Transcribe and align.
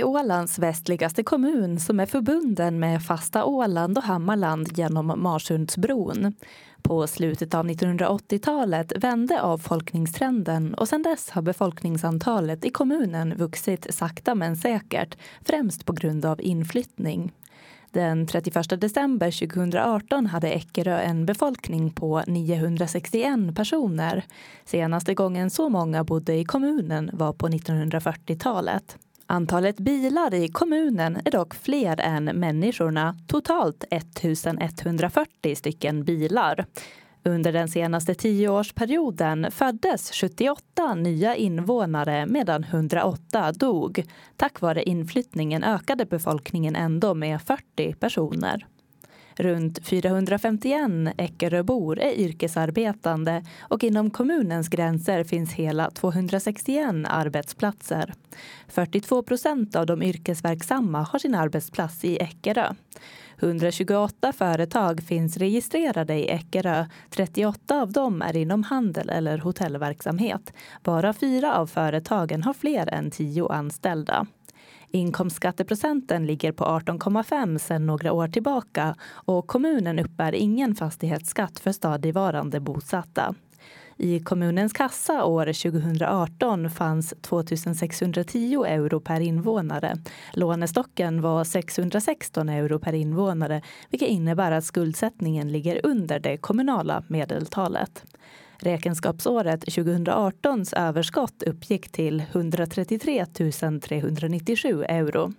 Eckerö 0.00 0.08
är 0.08 0.22
Ålands 0.22 0.58
västligaste 0.58 1.22
kommun 1.22 1.80
som 1.80 2.00
är 2.00 2.06
förbunden 2.06 2.78
med 2.78 3.02
fasta 3.02 3.44
Åland 3.44 3.98
och 3.98 4.04
Hammarland 4.04 4.78
genom 4.78 5.06
Marsundsbron. 5.16 6.34
På 6.82 7.06
slutet 7.06 7.54
av 7.54 7.66
1980-talet 7.66 8.92
vände 8.96 9.42
avfolkningstrenden 9.42 10.74
och 10.74 10.88
sedan 10.88 11.02
dess 11.02 11.30
har 11.30 11.42
befolkningsantalet 11.42 12.64
i 12.64 12.70
kommunen 12.70 13.36
vuxit 13.36 13.86
sakta 13.94 14.34
men 14.34 14.56
säkert, 14.56 15.18
främst 15.44 15.86
på 15.86 15.92
grund 15.92 16.24
av 16.24 16.40
inflyttning. 16.40 17.32
Den 17.90 18.26
31 18.26 18.80
december 18.80 19.30
2018 19.48 20.26
hade 20.26 20.50
Eckerö 20.50 20.98
en 20.98 21.26
befolkning 21.26 21.90
på 21.90 22.22
961 22.26 23.56
personer. 23.56 24.24
Senaste 24.64 25.14
gången 25.14 25.50
så 25.50 25.68
många 25.68 26.04
bodde 26.04 26.34
i 26.34 26.44
kommunen 26.44 27.10
var 27.12 27.32
på 27.32 27.48
1940-talet. 27.48 28.98
Antalet 29.30 29.76
bilar 29.76 30.34
i 30.34 30.48
kommunen 30.48 31.18
är 31.24 31.30
dock 31.30 31.54
fler 31.54 32.00
än 32.00 32.24
människorna, 32.24 33.16
totalt 33.26 33.84
1140 33.90 35.54
stycken 35.54 36.04
bilar. 36.04 36.64
Under 37.24 37.52
den 37.52 37.68
senaste 37.68 38.14
tioårsperioden 38.14 39.50
föddes 39.50 40.12
78 40.12 40.94
nya 40.94 41.36
invånare 41.36 42.26
medan 42.26 42.64
108 42.64 43.52
dog. 43.52 44.04
Tack 44.36 44.60
vare 44.60 44.82
inflyttningen 44.82 45.64
ökade 45.64 46.06
befolkningen 46.06 46.76
ändå 46.76 47.14
med 47.14 47.42
40 47.42 47.94
personer. 47.94 48.66
Runt 49.36 49.86
451 49.86 51.12
Eckeröbor 51.16 51.98
är 51.98 52.12
yrkesarbetande 52.12 53.44
och 53.60 53.84
inom 53.84 54.10
kommunens 54.10 54.68
gränser 54.68 55.24
finns 55.24 55.52
hela 55.52 55.90
261 55.90 56.88
arbetsplatser. 57.04 58.14
42 58.68 59.22
procent 59.22 59.76
av 59.76 59.86
de 59.86 60.02
yrkesverksamma 60.02 61.02
har 61.02 61.18
sin 61.18 61.34
arbetsplats 61.34 62.04
i 62.04 62.16
Eckerö. 62.16 62.74
128 63.38 64.32
företag 64.32 65.02
finns 65.02 65.36
registrerade 65.36 66.14
i 66.14 66.30
Eckerö. 66.30 66.86
38 67.10 67.82
av 67.82 67.92
dem 67.92 68.22
är 68.22 68.36
inom 68.36 68.62
handel 68.62 69.10
eller 69.10 69.38
hotellverksamhet. 69.38 70.52
Bara 70.82 71.12
fyra 71.12 71.54
av 71.54 71.66
företagen 71.66 72.42
har 72.42 72.54
fler 72.54 72.94
än 72.94 73.10
tio 73.10 73.48
anställda. 73.48 74.26
Inkomstskatteprocenten 74.92 76.26
ligger 76.26 76.52
på 76.52 76.64
18,5 76.64 77.58
sedan 77.58 77.86
några 77.86 78.12
år 78.12 78.28
tillbaka 78.28 78.94
och 79.12 79.46
kommunen 79.46 79.98
uppbär 79.98 80.34
ingen 80.34 80.74
fastighetsskatt 80.74 81.58
för 81.58 81.72
stadigvarande 81.72 82.60
bosatta. 82.60 83.34
I 83.96 84.20
kommunens 84.20 84.72
kassa 84.72 85.24
år 85.24 85.46
2018 85.46 86.70
fanns 86.70 87.14
2 87.20 87.42
610 87.78 88.64
euro 88.64 89.00
per 89.00 89.20
invånare. 89.20 89.96
Lånestocken 90.32 91.20
var 91.20 91.44
616 91.44 92.48
euro 92.48 92.78
per 92.78 92.92
invånare 92.92 93.62
vilket 93.90 94.08
innebär 94.08 94.52
att 94.52 94.64
skuldsättningen 94.64 95.52
ligger 95.52 95.86
under 95.86 96.20
det 96.20 96.36
kommunala 96.36 97.02
medeltalet. 97.08 98.04
Räkenskapsåret 98.62 99.64
2018s 99.64 100.74
överskott 100.76 101.42
uppgick 101.42 101.92
till 101.92 102.22
133 102.32 103.26
397 103.82 104.84
euro. 104.84 105.32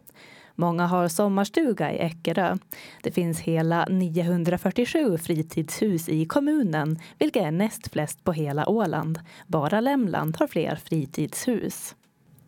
Många 0.55 0.87
har 0.87 1.07
sommarstuga 1.07 1.91
i 1.91 1.99
Eckerö. 1.99 2.57
Det 3.03 3.11
finns 3.11 3.39
hela 3.39 3.85
947 3.89 5.17
fritidshus 5.17 6.09
i 6.09 6.25
kommunen, 6.25 6.99
vilket 7.19 7.43
är 7.43 7.51
näst 7.51 7.91
flest 7.91 8.23
på 8.23 8.31
hela 8.31 8.69
Åland. 8.69 9.19
Bara 9.47 9.81
Lämland 9.81 10.37
har 10.37 10.47
fler 10.47 10.75
fritidshus. 10.75 11.95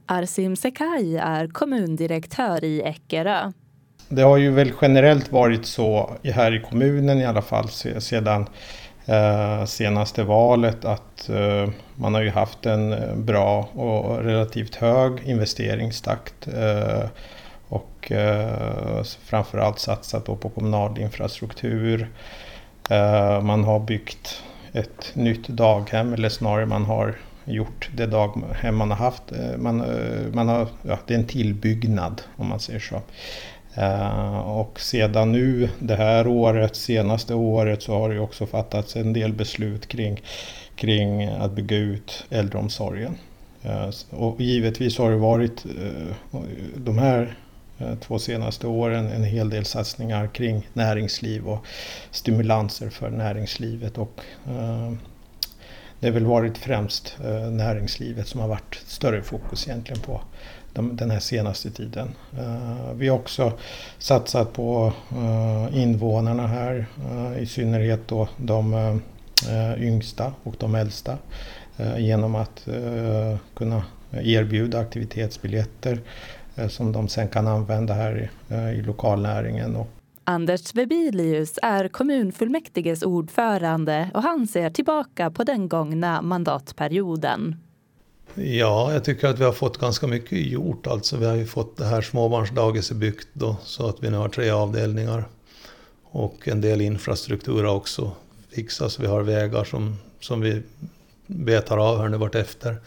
Arsim 0.06 0.56
Sekai 0.56 1.18
är 1.18 1.47
kommundirektör 1.47 2.64
i 2.64 2.81
Eckerö. 2.81 3.52
Det 4.09 4.22
har 4.22 4.38
ju 4.38 4.52
väl 4.52 4.72
generellt 4.81 5.31
varit 5.31 5.66
så 5.66 6.18
här 6.24 6.56
i 6.56 6.62
kommunen 6.62 7.18
i 7.18 7.26
alla 7.26 7.42
fall 7.42 7.70
sedan 8.00 8.46
Eh, 9.06 9.66
senaste 9.66 10.24
valet 10.24 10.86
att 10.86 11.30
eh, 11.30 11.69
man 11.96 12.14
har 12.14 12.22
ju 12.22 12.30
haft 12.30 12.66
en 12.66 12.94
eh, 12.94 13.16
bra 13.16 13.69
och 13.74 14.24
relativt 14.24 14.75
hög 14.75 15.24
investeringstakt. 15.25 16.47
Och 17.68 18.12
framförallt 19.24 19.80
satsat 19.80 20.25
på 20.25 20.50
kommunal 20.56 21.00
infrastruktur. 21.00 22.09
Man 23.41 23.64
har 23.64 23.80
byggt 23.80 24.44
ett 24.74 25.12
nytt 25.14 25.47
daghem 25.47 26.14
eller 26.14 26.30
snarare 26.30 26.66
man 26.66 26.85
har 26.85 27.16
gjort 27.46 27.90
det 27.96 28.06
daghem 28.06 28.75
man 28.75 28.91
har 28.91 28.97
haft. 28.97 29.24
Man, 29.58 29.84
man 30.34 30.47
har, 30.47 30.68
ja, 30.81 31.00
det 31.08 31.14
är 31.14 31.18
en 31.18 31.28
tillbyggnad 31.28 32.22
om 32.35 32.47
man 32.47 32.59
säger 32.59 32.80
så. 32.80 33.02
Eh, 33.75 34.39
och 34.39 34.79
sedan 34.79 35.31
nu 35.31 35.69
det 35.79 35.95
här 35.95 36.28
året, 36.28 36.75
senaste 36.75 37.34
året, 37.34 37.84
så 37.84 37.94
har 37.94 38.09
det 38.09 38.19
också 38.19 38.45
fattats 38.45 38.95
en 38.95 39.13
del 39.13 39.34
beslut 39.34 39.88
kring, 39.88 40.22
kring 40.75 41.23
att 41.23 41.51
bygga 41.51 41.78
ut 41.78 42.25
äldreomsorgen. 42.29 43.16
Eh, 43.63 43.89
och 44.09 44.41
givetvis 44.41 44.97
har 44.97 45.11
det 45.11 45.17
varit 45.17 45.66
eh, 45.66 46.41
de 46.75 46.97
här 46.97 47.35
två 48.01 48.19
senaste 48.19 48.67
åren 48.67 49.07
en 49.07 49.23
hel 49.23 49.50
del 49.50 49.66
satsningar 49.66 50.28
kring 50.28 50.67
näringsliv 50.73 51.47
och 51.47 51.66
stimulanser 52.11 52.90
för 52.90 53.09
näringslivet. 53.09 53.97
Och, 53.97 54.22
det 56.00 56.07
har 56.07 56.13
väl 56.13 56.25
varit 56.25 56.57
främst 56.57 57.17
näringslivet 57.51 58.28
som 58.28 58.40
har 58.40 58.47
varit 58.47 58.81
större 58.85 59.22
fokus 59.22 59.67
egentligen 59.67 60.01
på 60.01 60.22
den 60.73 61.11
här 61.11 61.19
senaste 61.19 61.72
tiden. 61.72 62.07
Eh, 62.38 62.94
vi 62.95 63.07
har 63.07 63.16
också 63.16 63.51
satsat 63.97 64.53
på 64.53 64.94
eh, 65.11 65.81
invånarna 65.81 66.47
här, 66.47 66.85
eh, 67.11 67.44
i 67.44 67.45
synnerhet 67.45 68.07
då 68.07 68.28
de 68.38 69.01
yngsta 69.78 70.34
och 70.44 70.56
de 70.59 70.75
äldsta 70.75 71.17
genom 71.97 72.35
att 72.35 72.67
kunna 73.56 73.84
erbjuda 74.11 74.79
aktivitetsbiljetter 74.79 76.00
som 76.69 76.91
de 76.91 77.07
sen 77.07 77.28
kan 77.28 77.47
använda 77.47 77.94
här 77.94 78.31
i 78.75 78.81
lokalnäringen. 78.81 79.78
Anders 80.23 80.61
Svebilius 80.61 81.59
är 81.61 81.88
kommunfullmäktiges 81.88 83.03
ordförande 83.03 84.09
och 84.13 84.23
han 84.23 84.47
ser 84.47 84.69
tillbaka 84.69 85.31
på 85.31 85.44
den 85.44 85.69
gångna 85.69 86.22
mandatperioden. 86.22 87.55
Ja, 88.36 88.94
jag 88.94 89.04
tycker 89.04 89.28
att 89.28 89.40
vi 89.40 89.44
har 89.44 89.52
fått 89.52 89.78
ganska 89.78 90.08
mycket 90.08 90.48
gjort. 90.48 90.88
Alltså, 90.88 91.18
vi 91.18 91.26
har 91.26 91.36
ju 91.36 91.46
fått 91.46 91.78
det 91.78 91.86
här 91.86 92.02
småbarnsdagiset 92.02 92.98
byggt 92.98 93.28
då, 93.34 93.56
så 93.64 93.88
att 93.88 94.04
vi 94.04 94.10
nu 94.10 94.18
har 94.18 94.30
tre 94.30 94.50
avdelningar. 94.50 95.28
Och 96.04 96.48
en 96.48 96.62
del 96.62 96.82
infrastruktur 96.82 97.64
har 97.64 97.76
också 97.76 98.12
fixats. 98.50 99.00
Vi 99.00 99.08
har 99.08 99.22
vägar 99.22 99.64
som, 99.64 99.98
som 100.20 100.42
vi 100.42 100.62
betar 101.28 101.78
av 101.78 102.02
här 102.02 102.10
nu 102.10 102.18
vartefter. 102.18 102.78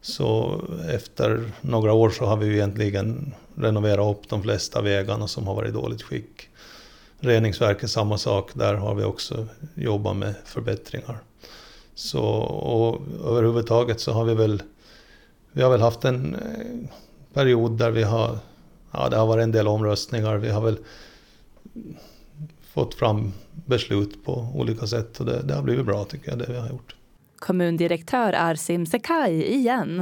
Så 0.00 0.60
efter 0.88 1.50
några 1.60 1.92
år 1.92 2.10
så 2.10 2.24
har 2.24 2.36
vi 2.36 2.46
ju 2.46 2.54
egentligen 2.54 3.34
renoverat 3.54 4.16
upp 4.16 4.28
de 4.28 4.42
flesta 4.42 4.82
vägarna 4.82 5.28
som 5.28 5.46
har 5.46 5.54
varit 5.54 5.68
i 5.68 5.72
dåligt 5.72 6.02
skick. 6.02 6.48
Reningsverket 7.20 7.90
samma 7.90 8.18
sak, 8.18 8.50
där 8.54 8.74
har 8.74 8.94
vi 8.94 9.04
också 9.04 9.46
jobbat 9.74 10.16
med 10.16 10.34
förbättringar. 10.44 11.18
Så, 11.94 12.22
och 12.22 13.02
överhuvudtaget 13.24 14.00
så 14.00 14.12
har 14.12 14.24
vi 14.24 14.34
väl, 14.34 14.62
vi 15.56 15.62
har 15.62 15.70
väl 15.70 15.80
haft 15.80 16.04
en 16.04 16.34
eh, 16.34 16.90
period 17.34 17.78
där 17.78 17.90
vi 17.90 18.02
har, 18.02 18.38
ja 18.92 19.08
det 19.08 19.16
har 19.16 19.26
varit 19.26 19.42
en 19.42 19.52
del 19.52 19.68
omröstningar, 19.68 20.36
vi 20.36 20.50
har 20.50 20.60
väl 20.60 20.78
fått 22.72 22.94
fram 22.94 23.32
beslut 23.66 24.24
på 24.24 24.48
olika 24.54 24.86
sätt 24.86 25.20
och 25.20 25.26
det, 25.26 25.42
det 25.42 25.54
har 25.54 25.62
blivit 25.62 25.86
bra 25.86 26.04
tycker 26.04 26.30
jag, 26.30 26.38
det 26.38 26.46
vi 26.48 26.58
har 26.58 26.68
gjort 26.68 26.94
kommundirektör 27.38 28.32
Arsim 28.32 28.86
Sekai 28.86 29.54
igen. 29.54 30.00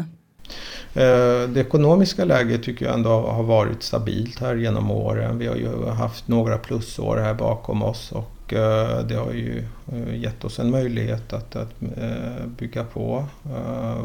Eh, 0.94 1.48
det 1.48 1.56
ekonomiska 1.56 2.24
läget 2.24 2.62
tycker 2.62 2.86
jag 2.86 2.94
ändå 2.94 3.10
har 3.10 3.42
varit 3.42 3.82
stabilt 3.82 4.40
här 4.40 4.56
genom 4.56 4.90
åren. 4.90 5.38
Vi 5.38 5.46
har 5.46 5.56
ju 5.56 5.86
haft 5.86 6.28
några 6.28 6.58
plusår 6.58 7.16
här 7.16 7.34
bakom 7.34 7.82
oss 7.82 8.12
och 8.12 8.33
Eh, 8.52 8.98
det 8.98 9.14
har 9.14 9.32
ju 9.32 9.64
eh, 9.92 10.20
gett 10.20 10.44
oss 10.44 10.58
en 10.58 10.70
möjlighet 10.70 11.32
att, 11.32 11.56
att 11.56 11.82
eh, 11.96 12.46
bygga 12.58 12.84
på 12.84 13.24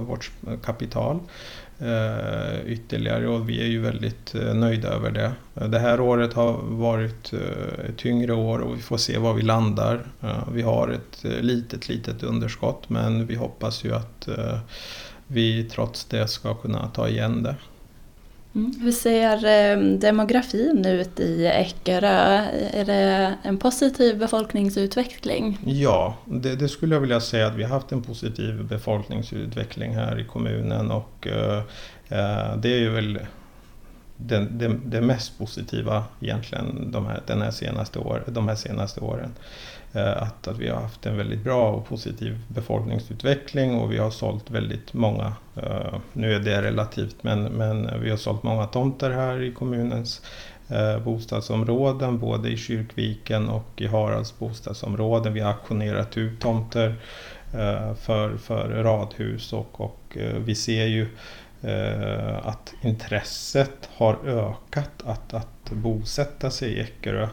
vårt 0.07 0.31
kapital 0.63 1.19
ytterligare 2.65 3.27
och 3.27 3.49
vi 3.49 3.61
är 3.61 3.65
ju 3.65 3.81
väldigt 3.81 4.33
nöjda 4.53 4.87
över 4.87 5.11
det. 5.11 5.31
Det 5.67 5.79
här 5.79 5.99
året 5.99 6.33
har 6.33 6.53
varit 6.61 7.33
ett 7.89 7.97
tyngre 7.97 8.33
år 8.33 8.59
och 8.59 8.77
vi 8.77 8.81
får 8.81 8.97
se 8.97 9.17
var 9.17 9.33
vi 9.33 9.41
landar. 9.41 10.07
Vi 10.51 10.61
har 10.61 10.89
ett 10.89 11.23
litet, 11.23 11.89
litet 11.89 12.23
underskott 12.23 12.89
men 12.89 13.25
vi 13.25 13.35
hoppas 13.35 13.83
ju 13.83 13.95
att 13.95 14.29
vi 15.27 15.63
trots 15.63 16.05
det 16.05 16.27
ska 16.27 16.53
kunna 16.53 16.87
ta 16.87 17.07
igen 17.07 17.43
det. 17.43 17.55
Mm. 18.55 18.73
Hur 18.81 18.91
ser 18.91 19.45
ehm, 19.45 19.99
demografin 19.99 20.85
ut 20.85 21.19
i 21.19 21.45
Eckerö? 21.45 22.45
Är 22.73 22.85
det 22.85 23.35
en 23.43 23.57
positiv 23.57 24.19
befolkningsutveckling? 24.19 25.59
Ja, 25.65 26.17
det, 26.25 26.55
det, 26.55 26.69
skulle 26.69 26.95
jag 26.95 27.01
vilja 27.01 27.19
säga 27.19 27.47
att 27.47 27.55
vi 27.55 27.63
har 27.63 27.69
haft 27.69 27.91
en 27.91 28.01
positiv 28.01 28.63
befolkningsutveckling 28.63 29.95
här 29.95 30.19
i 30.19 30.25
kommunen 30.25 30.91
och 30.91 31.27
eh, 31.27 31.57
eh 32.09 32.57
det 32.57 32.69
är 32.69 32.79
ju 32.79 32.89
väl 32.89 33.19
det, 34.17 34.47
det, 34.51 34.79
det 34.85 35.01
mest 35.01 35.37
positiva 35.37 36.03
egentligen 36.19 36.91
de 36.91 37.05
här, 37.05 37.21
den 37.27 37.41
här 37.41 37.51
senaste 37.51 37.99
år, 37.99 38.23
de 38.27 38.47
här 38.47 38.55
senaste 38.55 38.99
åren. 38.99 39.31
Eh, 39.93 40.21
att, 40.21 40.47
att 40.47 40.57
vi 40.57 40.69
har 40.69 40.81
haft 40.81 41.05
en 41.05 41.17
väldigt 41.17 41.43
bra 41.43 41.71
och 41.71 41.87
positiv 41.87 42.39
befolkningsutveckling 42.47 43.75
och 43.75 43.91
vi 43.91 43.97
har 43.97 44.11
sålt 44.11 44.51
väldigt 44.51 44.93
många, 44.93 45.33
eh, 45.55 45.95
nu 46.13 46.33
är 46.35 46.39
det 46.39 46.61
relativt, 46.61 47.23
men, 47.23 47.43
men 47.43 48.01
vi 48.01 48.09
har 48.09 48.17
sålt 48.17 48.43
många 48.43 48.65
tomter 48.65 49.09
här 49.09 49.41
i 49.41 49.51
kommunens 49.51 50.21
eh, 50.67 50.99
bostadsområden, 50.99 52.19
både 52.19 52.49
i 52.49 52.57
Kyrkviken 52.57 53.49
och 53.49 53.81
i 53.81 53.87
Haralds 53.87 54.39
bostadsområden. 54.39 55.33
Vi 55.33 55.39
har 55.39 55.51
auktionerat 55.51 56.17
ut 56.17 56.39
tomter 56.39 56.95
för, 57.95 58.37
för 58.37 58.83
radhus 58.83 59.53
och, 59.53 59.81
och 59.81 60.17
vi 60.45 60.55
ser 60.55 60.85
ju 60.85 61.07
att 62.41 62.73
intresset 62.81 63.89
har 63.93 64.17
ökat 64.25 64.91
att, 65.05 65.33
att 65.33 65.71
bosätta 65.71 66.51
sig 66.51 66.69
i 66.69 66.81
Eckerö 66.81 67.27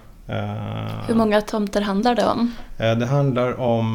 hur 1.06 1.14
många 1.14 1.40
tomter 1.40 1.80
handlar 1.80 2.14
det 2.14 2.26
om? 2.26 2.52
Eh, 2.78 2.98
det 2.98 3.06
handlar 3.06 3.60
om, 3.60 3.94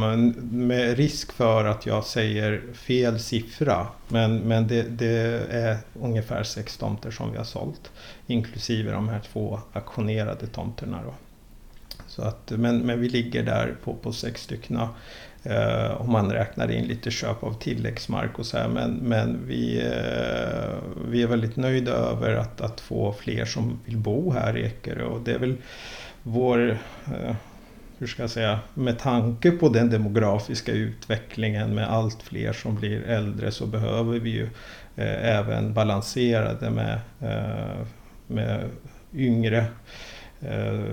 med 0.52 0.98
risk 0.98 1.32
för 1.32 1.66
att 1.66 1.86
jag 1.86 2.04
säger 2.04 2.62
fel 2.74 3.20
siffra, 3.20 3.88
men, 4.08 4.38
men 4.38 4.68
det, 4.68 4.82
det 4.82 5.48
är 5.52 5.78
ungefär 6.02 6.44
sex 6.44 6.78
tomter 6.78 7.12
som 7.12 7.32
vi 7.32 7.38
har 7.38 7.46
sålt. 7.46 7.92
Inklusive 8.28 8.92
de 8.92 9.10
här 9.10 9.22
två 9.34 9.60
auktionerade 9.74 10.48
tomterna. 10.48 11.00
Då. 11.06 11.14
Så 12.08 12.22
att, 12.22 12.52
men, 12.56 12.80
men 12.80 13.02
vi 13.02 13.10
ligger 13.10 13.44
där 13.44 13.76
på, 13.84 13.94
på 13.94 14.14
sex 14.14 14.42
stycken. 14.42 14.80
Eh, 15.44 16.02
om 16.02 16.12
man 16.12 16.32
räknar 16.32 16.72
in 16.72 16.86
lite 16.86 17.12
köp 17.12 17.44
av 17.44 17.54
tilläggsmark 17.54 18.40
och 18.40 18.46
så 18.46 18.58
här. 18.58 18.68
Men, 18.68 18.92
men 18.92 19.40
vi, 19.48 19.80
eh, 19.80 20.78
vi 21.10 21.24
är 21.24 21.28
väldigt 21.28 21.56
nöjda 21.56 21.92
över 21.92 22.36
att, 22.36 22.62
att 22.62 22.82
få 22.82 23.14
fler 23.14 23.46
som 23.46 23.80
vill 23.86 23.98
bo 23.98 24.32
här 24.32 24.58
i 24.58 24.66
Ekerö. 24.66 25.04
Och 25.04 25.22
det 25.22 25.32
är 25.32 25.40
väl 25.40 25.56
vår, 26.24 26.70
eh, 27.06 27.36
hur 27.98 28.08
ska 28.08 28.24
jag 28.24 28.30
säga, 28.30 28.60
med 28.74 29.00
tanke 29.00 29.52
på 29.52 29.70
den 29.70 29.90
demografiska 29.90 30.72
utvecklingen 30.72 31.76
med 31.76 31.92
allt 31.92 32.24
fler 32.24 32.54
som 32.54 32.76
blir 32.76 33.04
äldre 33.04 33.52
så 33.52 33.66
behöver 33.66 34.20
vi 34.20 34.30
ju 34.30 34.44
eh, 34.96 35.38
även 35.38 35.74
balansera 35.74 36.54
det 36.54 36.70
med, 36.70 37.00
eh, 37.20 37.86
med 38.28 38.70
yngre 39.14 39.66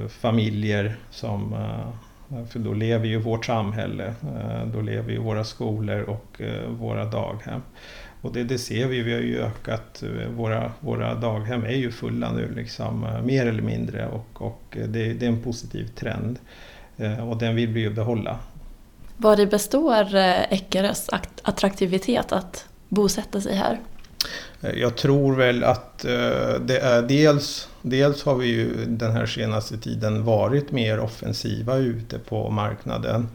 familjer 0.09 0.97
som 1.11 1.57
för 2.49 2.59
då 2.59 2.73
lever 2.73 3.07
ju 3.07 3.19
vårt 3.19 3.45
samhälle, 3.45 4.15
då 4.73 4.81
lever 4.81 5.13
ju 5.13 5.19
våra 5.19 5.45
skolor 5.45 6.01
och 6.01 6.41
våra 6.69 7.05
daghem. 7.05 7.63
Och 8.21 8.33
det, 8.33 8.45
det, 8.45 8.59
ser 8.59 8.87
vi, 8.87 9.03
vi 9.03 9.13
har 9.13 9.21
ju 9.21 9.43
ökat, 9.43 10.03
eh, 10.03 10.29
våra, 10.29 10.73
våra 10.81 11.15
daghem 11.15 11.65
är 11.65 11.77
ju 11.77 11.93
fulla 11.93 12.33
nu 12.33 12.55
liksom, 12.57 13.05
eh, 13.05 13.23
mer 13.23 13.47
eller 13.47 13.63
mindre 13.63 14.09
och, 14.09 14.43
och 14.43 14.63
det, 14.71 15.13
det 15.13 15.27
är 15.27 15.31
en 15.31 15.43
positiv 15.43 15.89
trend. 15.95 16.39
Eh, 16.97 17.29
och 17.29 17.37
den 17.37 17.57
vill 17.57 17.69
vi 17.69 17.81
ju 17.81 17.91
behålla. 17.91 18.39
Vad 19.17 19.39
det 19.39 19.47
består 19.47 20.07
Eckerös 20.51 21.09
attraktivitet 21.43 22.33
att 22.33 22.67
bosätta 22.89 23.41
sig 23.41 23.55
här? 23.55 23.81
Jag 24.75 24.97
tror 24.97 25.37
väl 25.37 25.65
att 25.65 25.99
det 26.61 26.79
är 26.83 27.03
dels, 27.03 27.69
dels 27.83 28.25
har 28.25 28.35
vi 28.35 28.47
ju 28.47 28.85
den 28.87 29.13
här 29.13 29.27
senaste 29.27 29.79
tiden 29.79 30.25
varit 30.25 30.73
mer 30.73 31.01
offensiva 31.01 31.77
ute 31.77 32.19
på 32.19 32.51
marknaden. 32.51 33.29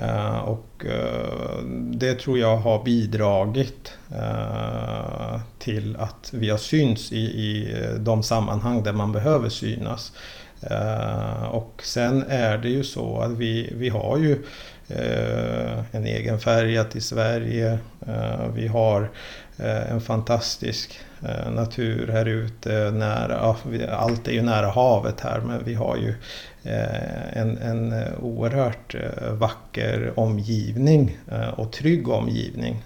Eh, 0.00 0.38
och 0.38 0.86
eh, 0.86 1.64
det 1.92 2.14
tror 2.14 2.38
jag 2.38 2.56
har 2.56 2.84
bidragit 2.84 3.92
eh, 4.14 5.40
till 5.58 5.96
att 5.96 6.30
vi 6.32 6.50
har 6.50 6.58
synts 6.58 7.12
i, 7.12 7.16
i 7.16 7.76
de 7.98 8.22
sammanhang 8.22 8.82
där 8.82 8.92
man 8.92 9.12
behöver 9.12 9.48
synas. 9.48 10.12
Och 11.50 11.82
sen 11.84 12.24
är 12.28 12.58
det 12.58 12.68
ju 12.68 12.84
så 12.84 13.20
att 13.20 13.30
vi, 13.30 13.72
vi 13.76 13.88
har 13.88 14.18
ju 14.18 14.44
en 15.90 16.06
egen 16.06 16.40
färja 16.40 16.84
till 16.84 17.02
Sverige. 17.02 17.78
Vi 18.54 18.66
har 18.66 19.10
en 19.88 20.00
fantastisk 20.00 21.00
Eh, 21.22 21.50
natur 21.50 22.08
här 22.12 22.26
ute. 22.26 22.90
Nära, 22.90 23.56
allt 23.90 24.28
är 24.28 24.32
ju 24.32 24.42
nära 24.42 24.70
havet 24.70 25.20
här 25.20 25.40
men 25.40 25.64
vi 25.64 25.74
har 25.74 25.96
ju 25.96 26.14
eh, 26.62 27.38
en, 27.38 27.58
en 27.58 27.92
eh, 27.92 28.24
oerhört 28.24 28.94
vacker 29.30 30.12
omgivning 30.16 31.18
och 31.56 31.72
trygg 31.72 32.08
omgivning. 32.08 32.82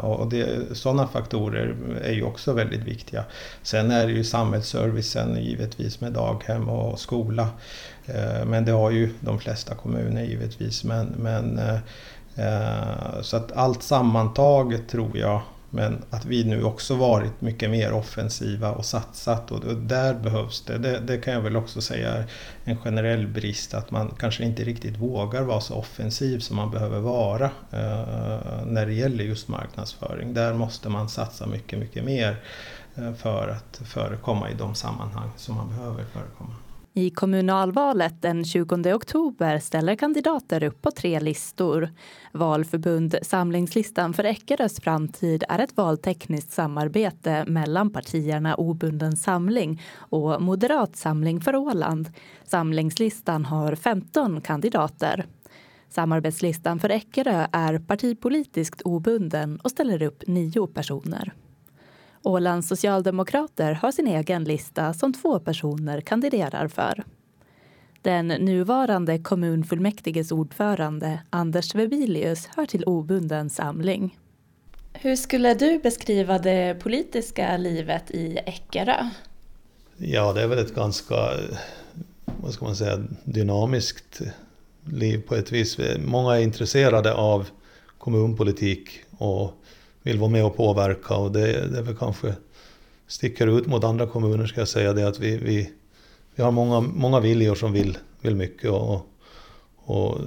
Och 0.00 0.30
det, 0.30 0.46
sådana 0.76 1.06
faktorer 1.06 1.76
är 2.04 2.12
ju 2.12 2.22
också 2.22 2.52
väldigt 2.52 2.84
viktiga. 2.84 3.24
Sen 3.62 3.90
är 3.90 4.06
det 4.06 4.12
ju 4.12 4.24
samhällsservicen 4.24 5.44
givetvis 5.44 6.00
med 6.00 6.12
daghem 6.12 6.68
och 6.68 7.00
skola. 7.00 7.48
Men 8.46 8.64
det 8.64 8.72
har 8.72 8.90
ju 8.90 9.10
de 9.20 9.38
flesta 9.38 9.74
kommuner 9.74 10.22
givetvis. 10.22 10.84
Men, 10.84 11.06
men, 11.06 11.60
så 13.22 13.36
att 13.36 13.52
allt 13.52 13.82
sammantaget 13.82 14.88
tror 14.88 15.18
jag 15.18 15.42
men 15.74 16.04
att 16.10 16.24
vi 16.24 16.44
nu 16.44 16.64
också 16.64 16.94
varit 16.94 17.40
mycket 17.40 17.70
mer 17.70 17.92
offensiva 17.92 18.72
och 18.72 18.84
satsat 18.84 19.50
och 19.50 19.76
där 19.76 20.14
behövs 20.14 20.64
det. 20.64 20.78
det. 20.78 20.98
Det, 20.98 21.18
kan 21.18 21.34
jag 21.34 21.40
väl 21.40 21.56
också 21.56 21.80
säga 21.80 22.10
är 22.12 22.24
en 22.64 22.76
generell 22.76 23.26
brist 23.26 23.74
att 23.74 23.90
man 23.90 24.14
kanske 24.18 24.44
inte 24.44 24.64
riktigt 24.64 24.96
vågar 24.96 25.42
vara 25.42 25.60
så 25.60 25.74
offensiv 25.74 26.38
som 26.38 26.56
man 26.56 26.70
behöver 26.70 27.00
vara 27.00 27.44
eh, 27.70 28.64
när 28.66 28.86
det 28.86 28.92
gäller 28.92 29.24
just 29.24 29.48
marknadsföring. 29.48 30.34
Där 30.34 30.54
måste 30.54 30.88
man 30.88 31.08
satsa 31.08 31.46
mycket, 31.46 31.78
mycket 31.78 32.04
mer 32.04 32.36
eh, 32.94 33.14
för 33.14 33.48
att 33.48 33.80
förekomma 33.84 34.50
i 34.50 34.54
de 34.54 34.74
sammanhang 34.74 35.30
som 35.36 35.56
man 35.56 35.68
behöver 35.68 36.04
förekomma. 36.04 36.54
I 36.94 37.10
kommunalvalet 37.10 38.22
den 38.22 38.44
20 38.44 38.92
oktober 38.94 39.58
ställer 39.58 39.94
kandidater 39.94 40.62
upp 40.62 40.82
på 40.82 40.90
tre 40.90 41.20
listor. 41.20 41.90
Valförbund 42.32 43.16
Samlingslistan 43.22 44.14
för 44.14 44.24
Eckerös 44.24 44.80
framtid 44.80 45.44
är 45.48 45.58
ett 45.58 45.76
valtekniskt 45.76 46.52
samarbete 46.52 47.44
mellan 47.46 47.90
partierna 47.90 48.54
Obunden 48.54 49.16
samling 49.16 49.82
och 49.96 50.42
Moderat 50.42 50.96
samling 50.96 51.40
för 51.40 51.56
Åland. 51.56 52.12
Samlingslistan 52.44 53.44
har 53.44 53.74
15 53.74 54.40
kandidater. 54.40 55.26
Samarbetslistan 55.88 56.78
för 56.78 56.88
Eckerö 56.88 57.46
är 57.52 57.78
partipolitiskt 57.78 58.82
obunden 58.82 59.60
och 59.64 59.70
ställer 59.70 60.02
upp 60.02 60.22
nio 60.26 60.66
personer. 60.66 61.32
Ålands 62.22 62.68
socialdemokrater 62.68 63.72
har 63.72 63.92
sin 63.92 64.06
egen 64.06 64.44
lista 64.44 64.92
som 64.92 65.12
två 65.12 65.38
personer 65.38 66.00
kandiderar 66.00 66.68
för. 66.68 67.04
Den 68.02 68.28
nuvarande 68.28 69.18
kommunfullmäktiges 69.18 70.32
ordförande 70.32 71.22
Anders 71.30 71.74
Webilius 71.74 72.46
hör 72.56 72.66
till 72.66 72.84
obunden 72.84 73.50
samling. 73.50 74.18
Hur 74.92 75.16
skulle 75.16 75.54
du 75.54 75.78
beskriva 75.78 76.38
det 76.38 76.80
politiska 76.82 77.56
livet 77.56 78.10
i 78.10 78.38
Eckerö? 78.46 79.08
Ja, 79.96 80.32
det 80.32 80.42
är 80.42 80.46
väl 80.46 80.58
ett 80.58 80.74
ganska, 80.74 81.14
vad 82.24 82.52
ska 82.52 82.64
man 82.64 82.76
säga, 82.76 82.98
dynamiskt 83.24 84.20
liv 84.84 85.22
på 85.28 85.34
ett 85.34 85.52
vis. 85.52 85.78
Många 85.98 86.36
är 86.36 86.42
intresserade 86.42 87.14
av 87.14 87.48
kommunpolitik 87.98 89.00
och 89.18 89.61
vill 90.02 90.18
vara 90.18 90.30
med 90.30 90.44
och 90.44 90.56
påverka 90.56 91.14
och 91.14 91.32
det, 91.32 91.68
det 91.68 91.78
är 91.78 91.82
väl 91.82 91.96
kanske 91.96 92.34
sticker 93.06 93.46
ut 93.46 93.66
mot 93.66 93.84
andra 93.84 94.06
kommuner 94.06 94.46
ska 94.46 94.60
jag 94.60 94.68
säga 94.68 94.92
det 94.92 95.08
att 95.08 95.18
vi, 95.18 95.36
vi, 95.36 95.72
vi 96.34 96.42
har 96.42 96.50
många, 96.50 96.80
många 96.80 97.20
viljor 97.20 97.54
som 97.54 97.72
vill, 97.72 97.98
vill 98.20 98.36
mycket 98.36 98.70
och, 98.70 99.06
och 99.76 100.18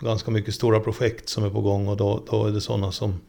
ganska 0.00 0.30
mycket 0.30 0.54
stora 0.54 0.80
projekt 0.80 1.28
som 1.28 1.44
är 1.44 1.50
på 1.50 1.60
gång 1.60 1.88
och 1.88 1.96
då, 1.96 2.22
då 2.30 2.46
är 2.46 2.50
det 2.50 2.60
sådana 2.60 2.92
som, 2.92 3.20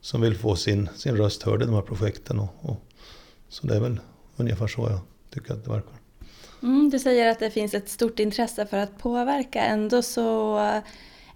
som 0.00 0.20
vill 0.20 0.36
få 0.36 0.56
sin, 0.56 0.88
sin 0.96 1.16
röst 1.16 1.42
hörd 1.42 1.62
i 1.62 1.66
de 1.66 1.74
här 1.74 1.82
projekten. 1.82 2.38
Och, 2.38 2.54
och, 2.60 2.82
så 3.48 3.66
det 3.66 3.76
är 3.76 3.80
väl 3.80 4.00
ungefär 4.36 4.66
så 4.66 4.82
jag 4.82 5.00
tycker 5.34 5.54
att 5.54 5.64
det 5.64 5.70
verkar. 5.70 5.92
Mm, 6.62 6.90
du 6.90 6.98
säger 6.98 7.30
att 7.30 7.38
det 7.38 7.50
finns 7.50 7.74
ett 7.74 7.88
stort 7.88 8.18
intresse 8.18 8.66
för 8.66 8.76
att 8.76 8.98
påverka. 8.98 9.62
Ändå 9.62 10.02
så 10.02 10.58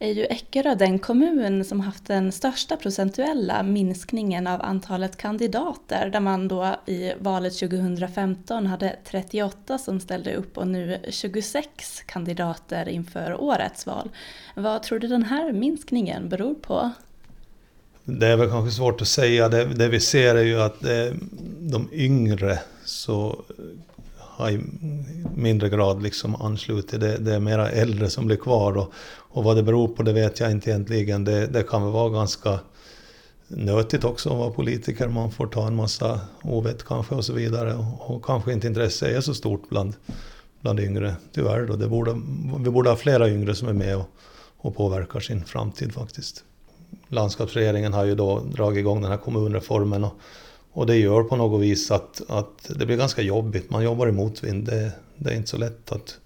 är 0.03 0.13
ju 0.13 0.25
Eckerö 0.25 0.75
den 0.75 0.99
kommun 0.99 1.65
som 1.65 1.81
haft 1.81 2.07
den 2.07 2.33
största 2.33 2.77
procentuella 2.77 3.63
minskningen 3.63 4.47
av 4.47 4.63
antalet 4.63 5.17
kandidater 5.17 6.09
där 6.09 6.21
man 6.21 6.49
då 6.49 6.77
i 6.87 7.13
valet 7.19 7.59
2015 7.59 8.67
hade 8.67 8.97
38 9.05 9.79
som 9.79 10.01
ställde 10.01 10.35
upp 10.35 10.59
och 10.59 10.67
nu 10.67 10.99
26 11.09 12.03
kandidater 12.07 12.89
inför 12.89 13.41
årets 13.41 13.87
val. 13.87 14.11
Vad 14.57 14.83
tror 14.83 14.99
du 14.99 15.09
den 15.09 15.23
här 15.23 15.53
minskningen 15.53 16.29
beror 16.29 16.55
på? 16.55 16.91
Det 18.05 18.27
är 18.27 18.37
väl 18.37 18.51
kanske 18.51 18.77
svårt 18.77 19.01
att 19.01 19.09
säga. 19.09 19.49
Det, 19.49 19.65
det 19.65 19.89
vi 19.89 20.01
ser 20.01 20.35
är 20.35 20.45
ju 20.45 20.61
att 20.61 20.85
eh, 20.85 21.15
de 21.61 21.89
yngre 21.93 22.59
så 22.85 23.45
har 24.37 24.51
i 24.51 24.61
mindre 25.35 25.69
grad 25.69 26.03
liksom 26.03 26.35
anslutit. 26.35 27.01
Det, 27.01 27.17
det 27.17 27.35
är 27.35 27.41
mera 27.41 27.71
äldre 27.71 28.11
som 28.11 28.27
blir 28.27 28.37
kvar. 28.37 28.77
Och, 28.77 28.93
och 29.19 29.45
vad 29.45 29.57
det 29.57 29.63
beror 29.63 29.89
på 29.89 30.03
det 30.03 30.13
vet 30.13 30.41
jag 30.41 30.51
inte 30.51 30.71
egentligen. 30.71 31.25
Det, 31.25 31.47
det 31.47 31.63
kan 31.63 31.83
väl 31.83 31.93
vara 31.93 32.11
ganska 32.11 32.61
nötigt 33.49 34.05
också 34.05 34.31
att 34.31 34.39
vara 34.39 34.51
politiker. 34.51 35.09
Man 35.09 35.33
får 35.33 35.47
ta 35.47 35.67
en 35.67 35.77
massa 35.77 36.21
ovett 36.43 36.85
kanske 36.85 37.15
och 37.15 37.25
så 37.25 37.33
vidare. 37.33 37.75
Och, 37.75 38.11
och 38.11 38.25
kanske 38.25 38.53
inte 38.53 38.67
intresse 38.67 39.17
är 39.17 39.21
så 39.21 39.35
stort 39.35 39.69
bland, 39.69 39.95
bland 40.61 40.81
yngre, 40.81 41.15
tyvärr. 41.33 41.67
Då. 41.67 41.77
Det 41.77 41.89
borde, 41.89 42.21
vi 42.59 42.71
borde 42.71 42.91
ha 42.91 42.97
flera 42.97 43.29
yngre 43.31 43.55
som 43.55 43.69
är 43.69 43.73
med 43.73 43.97
och, 43.97 44.09
och 44.57 44.77
påverkar 44.77 45.21
sin 45.21 45.45
framtid 45.45 45.95
faktiskt. 45.95 46.45
Landskapsregeringen 47.09 47.93
har 47.93 48.05
ju 48.05 48.15
då 48.15 48.41
dragit 48.41 48.79
igång 48.79 49.03
den 49.03 49.11
här 49.11 49.19
kommunreformen 49.19 50.05
och, 50.05 50.13
och 50.73 50.87
det 50.87 50.97
gör 50.97 51.23
på 51.23 51.37
något 51.37 51.63
vis 51.63 51.91
att, 51.91 52.23
att 52.29 52.71
det 52.79 52.87
blir 52.87 52.97
ganska 52.97 53.23
jobbigt. 53.23 53.71
Man 53.71 53.85
jobbar 53.85 54.09
i 54.09 54.13
motvind. 54.13 54.65
Det, 54.65 54.93
det 55.17 55.31
är 55.31 55.37
inte 55.37 55.49
så 55.49 55.57
lätt 55.57 55.93
att, 55.93 56.19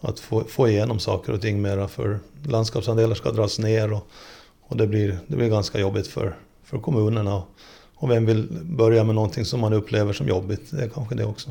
att 0.00 0.20
få, 0.20 0.44
få 0.44 0.68
igenom 0.68 0.98
saker 0.98 1.32
och 1.32 1.40
ting 1.40 1.62
mera 1.62 1.88
för 1.88 2.18
landskapsandelar 2.46 3.14
ska 3.14 3.30
dras 3.30 3.58
ner 3.58 3.92
och, 3.92 4.08
och 4.62 4.76
det, 4.76 4.86
blir, 4.86 5.18
det 5.26 5.36
blir 5.36 5.48
ganska 5.48 5.80
jobbigt 5.80 6.06
för, 6.06 6.36
för 6.64 6.78
kommunerna. 6.78 7.42
Och, 7.94 8.10
vem 8.10 8.26
vill 8.26 8.48
börja 8.62 9.04
med 9.04 9.14
någonting 9.14 9.44
som 9.44 9.60
man 9.60 9.72
upplever 9.72 10.12
som 10.12 10.28
jobbigt? 10.28 10.70
Det 10.70 10.84
är 10.84 10.88
kanske 10.88 11.14
det 11.14 11.24
också. 11.24 11.50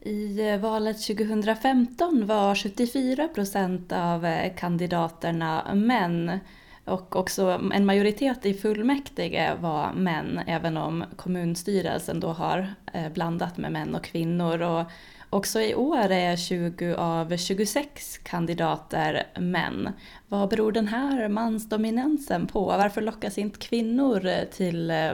I 0.00 0.48
eh, 0.50 0.58
valet 0.58 1.06
2015 1.06 2.26
var 2.26 2.54
74 2.54 3.28
procent 3.28 3.92
av 3.92 4.26
eh, 4.26 4.52
kandidaterna 4.56 5.74
män. 5.74 6.38
Och 6.84 7.16
också 7.16 7.60
en 7.74 7.86
majoritet 7.86 8.46
i 8.46 8.54
fullmäktige 8.54 9.54
var 9.60 9.92
män, 9.92 10.40
även 10.46 10.76
om 10.76 11.04
kommunstyrelsen 11.16 12.20
då 12.20 12.28
har 12.28 12.74
eh, 12.92 13.08
blandat 13.12 13.56
med 13.56 13.72
män 13.72 13.94
och 13.94 14.04
kvinnor. 14.04 14.62
Och 14.62 14.86
också 15.30 15.60
i 15.60 15.74
år 15.74 16.10
är 16.10 16.36
20 16.36 16.94
av 16.94 17.36
26 17.36 18.18
kandidater 18.18 19.22
män. 19.38 19.88
Vad 20.28 20.48
beror 20.48 20.72
den 20.72 20.88
här 20.88 21.28
mansdominansen 21.28 22.46
på? 22.46 22.64
Varför 22.64 23.00
lockas 23.00 23.38
inte 23.38 23.58
kvinnor 23.58 24.44
till 24.52 24.90
eh, 24.90 25.10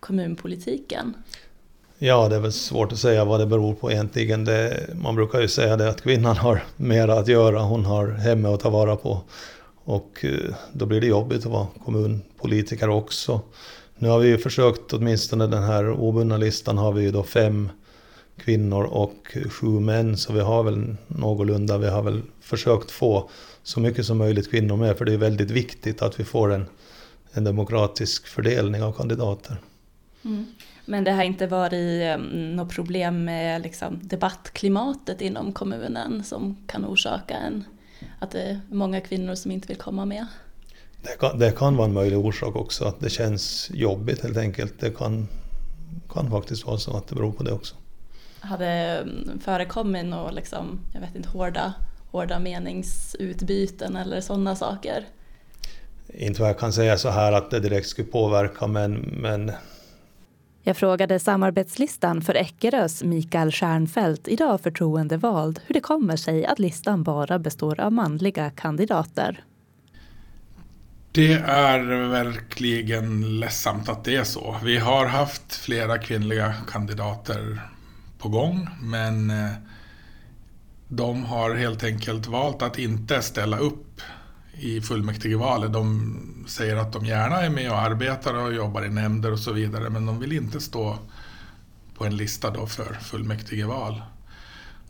kommunpolitiken? 0.00 1.14
Ja, 1.98 2.28
det 2.28 2.36
är 2.36 2.40
väl 2.40 2.52
svårt 2.52 2.92
att 2.92 2.98
säga 2.98 3.24
vad 3.24 3.40
det 3.40 3.46
beror 3.46 3.74
på 3.74 3.92
egentligen. 3.92 4.44
Det, 4.44 4.86
man 4.94 5.14
brukar 5.14 5.40
ju 5.40 5.48
säga 5.48 5.76
det 5.76 5.88
att 5.88 6.02
kvinnan 6.02 6.36
har 6.36 6.62
mera 6.76 7.18
att 7.18 7.28
göra, 7.28 7.60
hon 7.62 7.84
har 7.84 8.08
hemmet 8.08 8.50
att 8.50 8.60
ta 8.60 8.70
vara 8.70 8.96
på. 8.96 9.22
Och 9.90 10.24
eh, 10.24 10.54
då 10.72 10.86
blir 10.86 11.00
det 11.00 11.06
jobbigt 11.06 11.46
att 11.46 11.52
vara 11.52 11.66
kommunpolitiker 11.84 12.88
också. 12.88 13.40
Nu 13.98 14.08
har 14.08 14.18
vi 14.18 14.28
ju 14.28 14.38
försökt, 14.38 14.92
åtminstone 14.92 15.46
den 15.46 15.62
här 15.62 15.90
obundna 15.90 16.36
listan 16.36 16.78
har 16.78 16.92
vi 16.92 17.02
ju 17.02 17.10
då 17.10 17.22
fem 17.22 17.68
kvinnor 18.36 18.84
och 18.84 19.36
sju 19.50 19.66
män. 19.66 20.16
Så 20.16 20.32
vi 20.32 20.40
har 20.40 20.62
väl 20.62 20.96
någorlunda, 21.06 21.78
vi 21.78 21.88
har 21.88 22.02
väl 22.02 22.22
försökt 22.40 22.90
få 22.90 23.30
så 23.62 23.80
mycket 23.80 24.06
som 24.06 24.18
möjligt 24.18 24.50
kvinnor 24.50 24.76
med. 24.76 24.98
För 24.98 25.04
det 25.04 25.12
är 25.12 25.18
väldigt 25.18 25.50
viktigt 25.50 26.02
att 26.02 26.20
vi 26.20 26.24
får 26.24 26.52
en, 26.52 26.66
en 27.32 27.44
demokratisk 27.44 28.26
fördelning 28.26 28.82
av 28.82 28.92
kandidater. 28.92 29.56
Mm. 30.24 30.46
Men 30.84 31.04
det 31.04 31.12
har 31.12 31.22
inte 31.22 31.46
varit 31.46 32.02
eh, 32.02 32.18
något 32.34 32.74
problem 32.74 33.24
med 33.24 33.62
liksom, 33.62 34.00
debattklimatet 34.02 35.20
inom 35.20 35.52
kommunen 35.52 36.24
som 36.24 36.56
kan 36.66 36.84
orsaka 36.84 37.34
en 37.34 37.64
att 38.18 38.30
det 38.30 38.42
är 38.42 38.60
många 38.70 39.00
kvinnor 39.00 39.34
som 39.34 39.50
inte 39.50 39.68
vill 39.68 39.76
komma 39.76 40.04
med. 40.04 40.26
Det 41.02 41.18
kan, 41.18 41.38
det 41.38 41.52
kan 41.52 41.76
vara 41.76 41.88
en 41.88 41.94
möjlig 41.94 42.18
orsak 42.18 42.56
också, 42.56 42.84
att 42.84 43.00
det 43.00 43.10
känns 43.10 43.70
jobbigt 43.74 44.22
helt 44.22 44.36
enkelt. 44.36 44.80
Det 44.80 44.90
kan, 44.90 45.28
kan 46.12 46.30
faktiskt 46.30 46.66
vara 46.66 46.78
så 46.78 46.96
att 46.96 47.08
det 47.08 47.14
beror 47.14 47.32
på 47.32 47.42
det 47.42 47.52
också. 47.52 47.74
Har 48.40 48.58
det 48.58 48.98
mm, 49.02 49.40
förekommit 49.44 50.06
några 50.06 50.30
liksom, 50.30 50.80
jag 50.94 51.00
vet 51.00 51.14
inte, 51.14 51.28
hårda, 51.28 51.74
hårda 52.10 52.38
meningsutbyten 52.38 53.96
eller 53.96 54.20
sådana 54.20 54.56
saker? 54.56 55.06
Inte 56.14 56.40
vad 56.40 56.50
jag 56.50 56.58
kan 56.58 56.72
säga 56.72 56.98
så 56.98 57.08
här 57.08 57.32
att 57.32 57.50
det 57.50 57.60
direkt 57.60 57.88
skulle 57.88 58.08
påverka 58.08 58.66
men, 58.66 58.94
men 58.94 59.52
jag 60.62 60.76
frågade 60.76 61.18
samarbetslistan 61.18 62.22
för 62.22 62.34
Eckerös 62.34 63.02
Mikael 63.02 63.52
Stjernfeldt, 63.52 64.28
idag 64.28 64.60
förtroendevald, 64.60 65.60
hur 65.66 65.74
det 65.74 65.80
kommer 65.80 66.16
sig 66.16 66.46
att 66.46 66.58
listan 66.58 67.02
bara 67.02 67.38
består 67.38 67.80
av 67.80 67.92
manliga 67.92 68.50
kandidater. 68.50 69.44
Det 71.12 71.32
är 71.32 72.08
verkligen 72.08 73.40
ledsamt 73.40 73.88
att 73.88 74.04
det 74.04 74.16
är 74.16 74.24
så. 74.24 74.56
Vi 74.64 74.78
har 74.78 75.06
haft 75.06 75.54
flera 75.54 75.98
kvinnliga 75.98 76.54
kandidater 76.70 77.60
på 78.18 78.28
gång, 78.28 78.68
men 78.80 79.30
eh, 79.30 79.50
de 80.88 81.24
har 81.24 81.54
helt 81.54 81.84
enkelt 81.84 82.26
valt 82.26 82.62
att 82.62 82.78
inte 82.78 83.22
ställa 83.22 83.58
upp 83.58 84.00
i 84.60 84.80
fullmäktigevalet. 84.80 85.72
De 85.72 86.16
säger 86.48 86.76
att 86.76 86.92
de 86.92 87.06
gärna 87.06 87.40
är 87.40 87.50
med 87.50 87.70
och 87.70 87.78
arbetar 87.78 88.34
och 88.34 88.54
jobbar 88.54 88.84
i 88.84 88.88
nämnder 88.88 89.32
och 89.32 89.38
så 89.38 89.52
vidare 89.52 89.90
men 89.90 90.06
de 90.06 90.18
vill 90.18 90.32
inte 90.32 90.60
stå 90.60 90.98
på 91.98 92.04
en 92.04 92.16
lista 92.16 92.50
då 92.50 92.66
för 92.66 92.94
fullmäktigeval. 92.94 94.02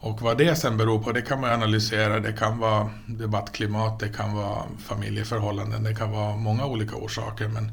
Och 0.01 0.23
vad 0.23 0.39
det 0.39 0.57
sen 0.57 0.77
beror 0.77 1.03
på 1.03 1.13
det 1.13 1.23
kan 1.23 1.41
man 1.41 1.51
analysera. 1.51 2.21
Det 2.21 2.33
kan 2.33 2.59
vara 2.59 2.91
debattklimat, 3.07 4.01
det 4.01 4.09
kan 4.09 4.35
vara 4.35 4.63
familjeförhållanden, 4.79 5.83
det 5.83 5.95
kan 5.95 6.11
vara 6.11 6.37
många 6.37 6.67
olika 6.67 6.97
orsaker 6.97 7.49
men 7.49 7.73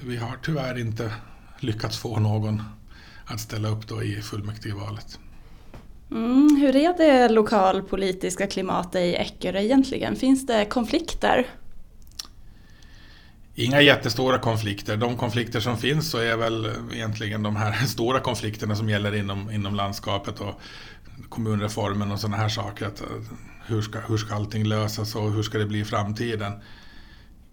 vi 0.00 0.16
har 0.16 0.36
tyvärr 0.42 0.78
inte 0.78 1.12
lyckats 1.58 1.98
få 1.98 2.20
någon 2.20 2.62
att 3.26 3.40
ställa 3.40 3.68
upp 3.68 3.88
då 3.88 4.02
i 4.02 4.22
fullmäktigevalet. 4.22 5.18
Mm, 6.12 6.56
hur 6.60 6.76
är 6.76 6.96
det 6.96 7.28
lokalpolitiska 7.28 8.46
klimatet 8.46 9.00
i 9.00 9.14
Eckerö 9.14 9.60
egentligen? 9.60 10.16
Finns 10.16 10.46
det 10.46 10.64
konflikter? 10.64 11.46
Inga 13.54 13.80
jättestora 13.80 14.38
konflikter. 14.38 14.96
De 14.96 15.16
konflikter 15.16 15.60
som 15.60 15.78
finns 15.78 16.10
så 16.10 16.18
är 16.18 16.36
väl 16.36 16.70
egentligen 16.92 17.42
de 17.42 17.56
här 17.56 17.72
stora 17.86 18.20
konflikterna 18.20 18.76
som 18.76 18.88
gäller 18.88 19.14
inom, 19.14 19.50
inom 19.50 19.74
landskapet 19.74 20.40
och 20.40 20.60
kommunreformen 21.28 22.12
och 22.12 22.20
sådana 22.20 22.36
här 22.36 22.48
saker. 22.48 22.86
Att, 22.86 23.00
eh, 23.00 23.06
hur, 23.66 23.82
ska, 23.82 23.98
hur 23.98 24.16
ska 24.16 24.34
allting 24.34 24.64
lösas 24.64 25.14
och 25.14 25.32
hur 25.32 25.42
ska 25.42 25.58
det 25.58 25.66
bli 25.66 25.80
i 25.80 25.84
framtiden? 25.84 26.52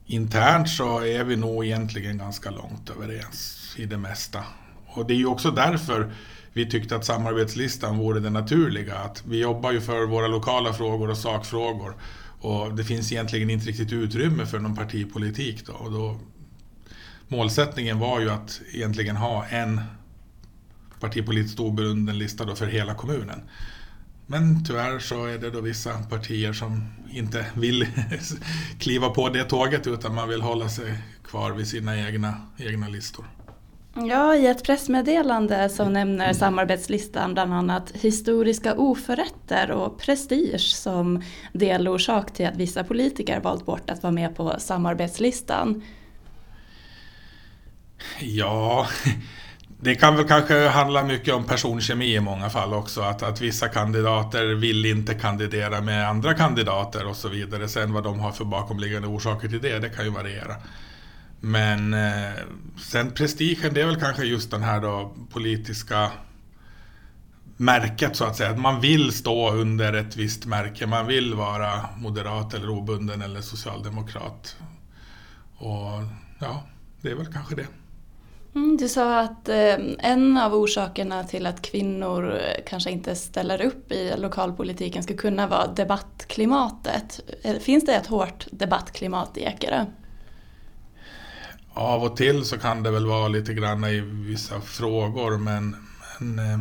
Internt 0.05 0.69
så 0.69 0.99
är 0.99 1.23
vi 1.23 1.35
nog 1.35 1.65
egentligen 1.65 2.17
ganska 2.17 2.51
långt 2.51 2.89
överens 2.89 3.73
i 3.77 3.85
det 3.85 3.97
mesta. 3.97 4.43
Och 4.87 5.05
det 5.07 5.13
är 5.13 5.17
ju 5.17 5.25
också 5.25 5.51
därför 5.51 6.11
vi 6.53 6.69
tyckte 6.69 6.95
att 6.95 7.05
samarbetslistan 7.05 7.97
vore 7.97 8.19
det 8.19 8.29
naturliga. 8.29 8.95
Att 8.95 9.23
vi 9.25 9.39
jobbar 9.39 9.71
ju 9.71 9.81
för 9.81 10.05
våra 10.05 10.27
lokala 10.27 10.73
frågor 10.73 11.09
och 11.09 11.17
sakfrågor. 11.17 11.95
Och 12.41 12.75
det 12.75 12.83
finns 12.83 13.11
egentligen 13.11 13.49
inte 13.49 13.65
riktigt 13.65 13.93
utrymme 13.93 14.45
för 14.45 14.59
någon 14.59 14.75
partipolitik. 14.75 15.65
Då. 15.65 15.73
Och 15.73 15.91
då, 15.91 16.19
målsättningen 17.27 17.99
var 17.99 18.19
ju 18.19 18.29
att 18.29 18.61
egentligen 18.73 19.15
ha 19.15 19.45
en 19.45 19.81
partipolitiskt 20.99 21.59
oberoende 21.59 22.13
lista 22.13 22.45
då 22.45 22.55
för 22.55 22.67
hela 22.67 22.95
kommunen. 22.95 23.41
Men 24.27 24.65
tyvärr 24.65 24.99
så 24.99 25.25
är 25.25 25.37
det 25.37 25.49
då 25.49 25.61
vissa 25.61 26.03
partier 26.03 26.53
som 26.53 26.87
inte 27.11 27.45
vill 27.55 27.87
kliva 28.79 29.09
på 29.09 29.29
det 29.29 29.43
tåget 29.43 29.87
utan 29.87 30.15
man 30.15 30.29
vill 30.29 30.41
hålla 30.41 30.69
sig 30.69 30.97
kvar 31.23 31.51
vid 31.51 31.67
sina 31.67 32.07
egna, 32.07 32.41
egna 32.57 32.87
listor. 32.87 33.25
Ja, 34.07 34.35
i 34.35 34.47
ett 34.47 34.63
pressmeddelande 34.63 35.69
så 35.69 35.89
nämner 35.89 36.33
samarbetslistan 36.33 37.33
bland 37.33 37.53
annat 37.53 37.91
historiska 37.93 38.73
oförrätter 38.73 39.71
och 39.71 39.99
prestige 39.99 40.75
som 40.75 41.23
delorsak 41.53 42.33
till 42.33 42.47
att 42.47 42.55
vissa 42.55 42.83
politiker 42.83 43.39
valt 43.39 43.65
bort 43.65 43.89
att 43.89 44.03
vara 44.03 44.11
med 44.11 44.35
på 44.35 44.55
samarbetslistan. 44.57 45.83
Ja, 48.19 48.87
det 49.81 49.95
kan 49.95 50.15
väl 50.15 50.27
kanske 50.27 50.67
handla 50.67 51.03
mycket 51.03 51.33
om 51.33 51.43
personkemi 51.43 52.15
i 52.15 52.19
många 52.19 52.49
fall 52.49 52.73
också. 52.73 53.01
Att, 53.01 53.23
att 53.23 53.41
vissa 53.41 53.67
kandidater 53.67 54.45
vill 54.55 54.85
inte 54.85 55.13
kandidera 55.13 55.81
med 55.81 56.09
andra 56.09 56.33
kandidater 56.33 57.07
och 57.07 57.15
så 57.15 57.29
vidare. 57.29 57.67
Sen 57.67 57.93
vad 57.93 58.03
de 58.03 58.19
har 58.19 58.31
för 58.31 58.45
bakomliggande 58.45 59.07
orsaker 59.07 59.47
till 59.47 59.61
det, 59.61 59.79
det 59.79 59.89
kan 59.89 60.05
ju 60.05 60.11
variera. 60.11 60.55
Men 61.39 61.93
eh, 61.93 62.33
sen 62.91 63.11
prestigen, 63.11 63.73
det 63.73 63.81
är 63.81 63.85
väl 63.85 63.99
kanske 63.99 64.23
just 64.23 64.51
den 64.51 64.63
här 64.63 64.81
då 64.81 65.15
politiska 65.29 66.11
märket 67.57 68.15
så 68.15 68.25
att 68.25 68.35
säga. 68.35 68.49
Att 68.49 68.59
man 68.59 68.81
vill 68.81 69.11
stå 69.11 69.51
under 69.51 69.93
ett 69.93 70.15
visst 70.15 70.45
märke. 70.45 70.87
Man 70.87 71.07
vill 71.07 71.33
vara 71.33 71.85
moderat 71.97 72.53
eller 72.53 72.69
obunden 72.69 73.21
eller 73.21 73.41
socialdemokrat. 73.41 74.57
Och 75.57 76.03
ja, 76.39 76.63
det 77.01 77.11
är 77.11 77.15
väl 77.15 77.33
kanske 77.33 77.55
det. 77.55 77.67
Mm, 78.55 78.77
du 78.77 78.89
sa 78.89 79.19
att 79.19 79.49
eh, 79.49 79.75
en 79.99 80.37
av 80.37 80.53
orsakerna 80.53 81.23
till 81.23 81.45
att 81.45 81.61
kvinnor 81.61 82.35
eh, 82.35 82.63
kanske 82.65 82.91
inte 82.91 83.15
ställer 83.15 83.61
upp 83.61 83.91
i 83.91 84.13
lokalpolitiken 84.17 85.03
skulle 85.03 85.19
kunna 85.19 85.47
vara 85.47 85.67
debattklimatet. 85.67 87.19
Eh, 87.41 87.55
finns 87.55 87.85
det 87.85 87.93
ett 87.93 88.07
hårt 88.07 88.47
debattklimat 88.51 89.37
i 89.37 89.41
Ekerö? 89.41 89.85
Av 91.73 92.03
och 92.03 92.17
till 92.17 92.45
så 92.45 92.57
kan 92.57 92.83
det 92.83 92.91
väl 92.91 93.05
vara 93.05 93.27
lite 93.27 93.53
grann 93.53 93.83
i 93.83 93.99
vissa 93.99 94.61
frågor 94.61 95.37
men, 95.37 95.75
men 96.19 96.39
eh, 96.39 96.59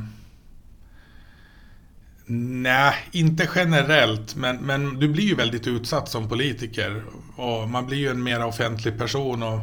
Nej, 2.31 2.95
inte 3.13 3.49
generellt, 3.55 4.37
men, 4.37 4.57
men 4.57 5.01
du 5.01 5.09
blir 5.09 5.25
ju 5.25 5.35
väldigt 5.35 5.67
utsatt 5.67 6.09
som 6.09 6.29
politiker. 6.29 7.03
Och 7.37 7.69
man 7.69 7.87
blir 7.87 7.99
ju 7.99 8.09
en 8.09 8.23
mer 8.23 8.45
offentlig 8.45 8.99
person 8.99 9.43
och 9.43 9.61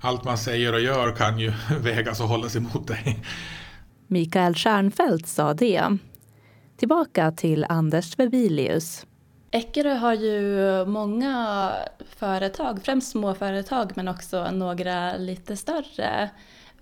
allt 0.00 0.24
man 0.24 0.38
säger 0.38 0.72
och 0.72 0.80
gör 0.80 1.12
kan 1.12 1.38
ju 1.38 1.52
vägas 1.80 2.20
och 2.20 2.28
hållas 2.28 2.56
emot 2.56 2.88
dig. 2.88 3.24
Mikael 4.06 4.54
Stjernfeldt 4.54 5.28
sa 5.28 5.54
det. 5.54 5.98
Tillbaka 6.78 7.32
till 7.32 7.66
Anders 7.68 8.18
Webilius. 8.18 9.06
Eckerö 9.56 9.94
har 9.94 10.14
ju 10.14 10.84
många 10.84 11.72
företag, 12.16 12.80
främst 12.82 13.10
småföretag 13.10 13.92
men 13.94 14.08
också 14.08 14.50
några 14.50 15.16
lite 15.16 15.56
större. 15.56 16.30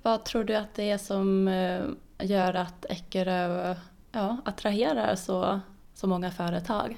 Vad 0.02 0.24
tror 0.24 0.44
du 0.44 0.54
att 0.54 0.74
det 0.74 0.90
är 0.90 0.98
som 0.98 1.48
eh, 1.48 1.80
gör 2.26 2.54
att 2.54 2.86
Eckerö 2.88 3.74
ja, 4.12 4.36
attraherar 4.44 5.16
så, 5.16 5.60
så 5.94 6.06
många 6.06 6.30
företag? 6.30 6.96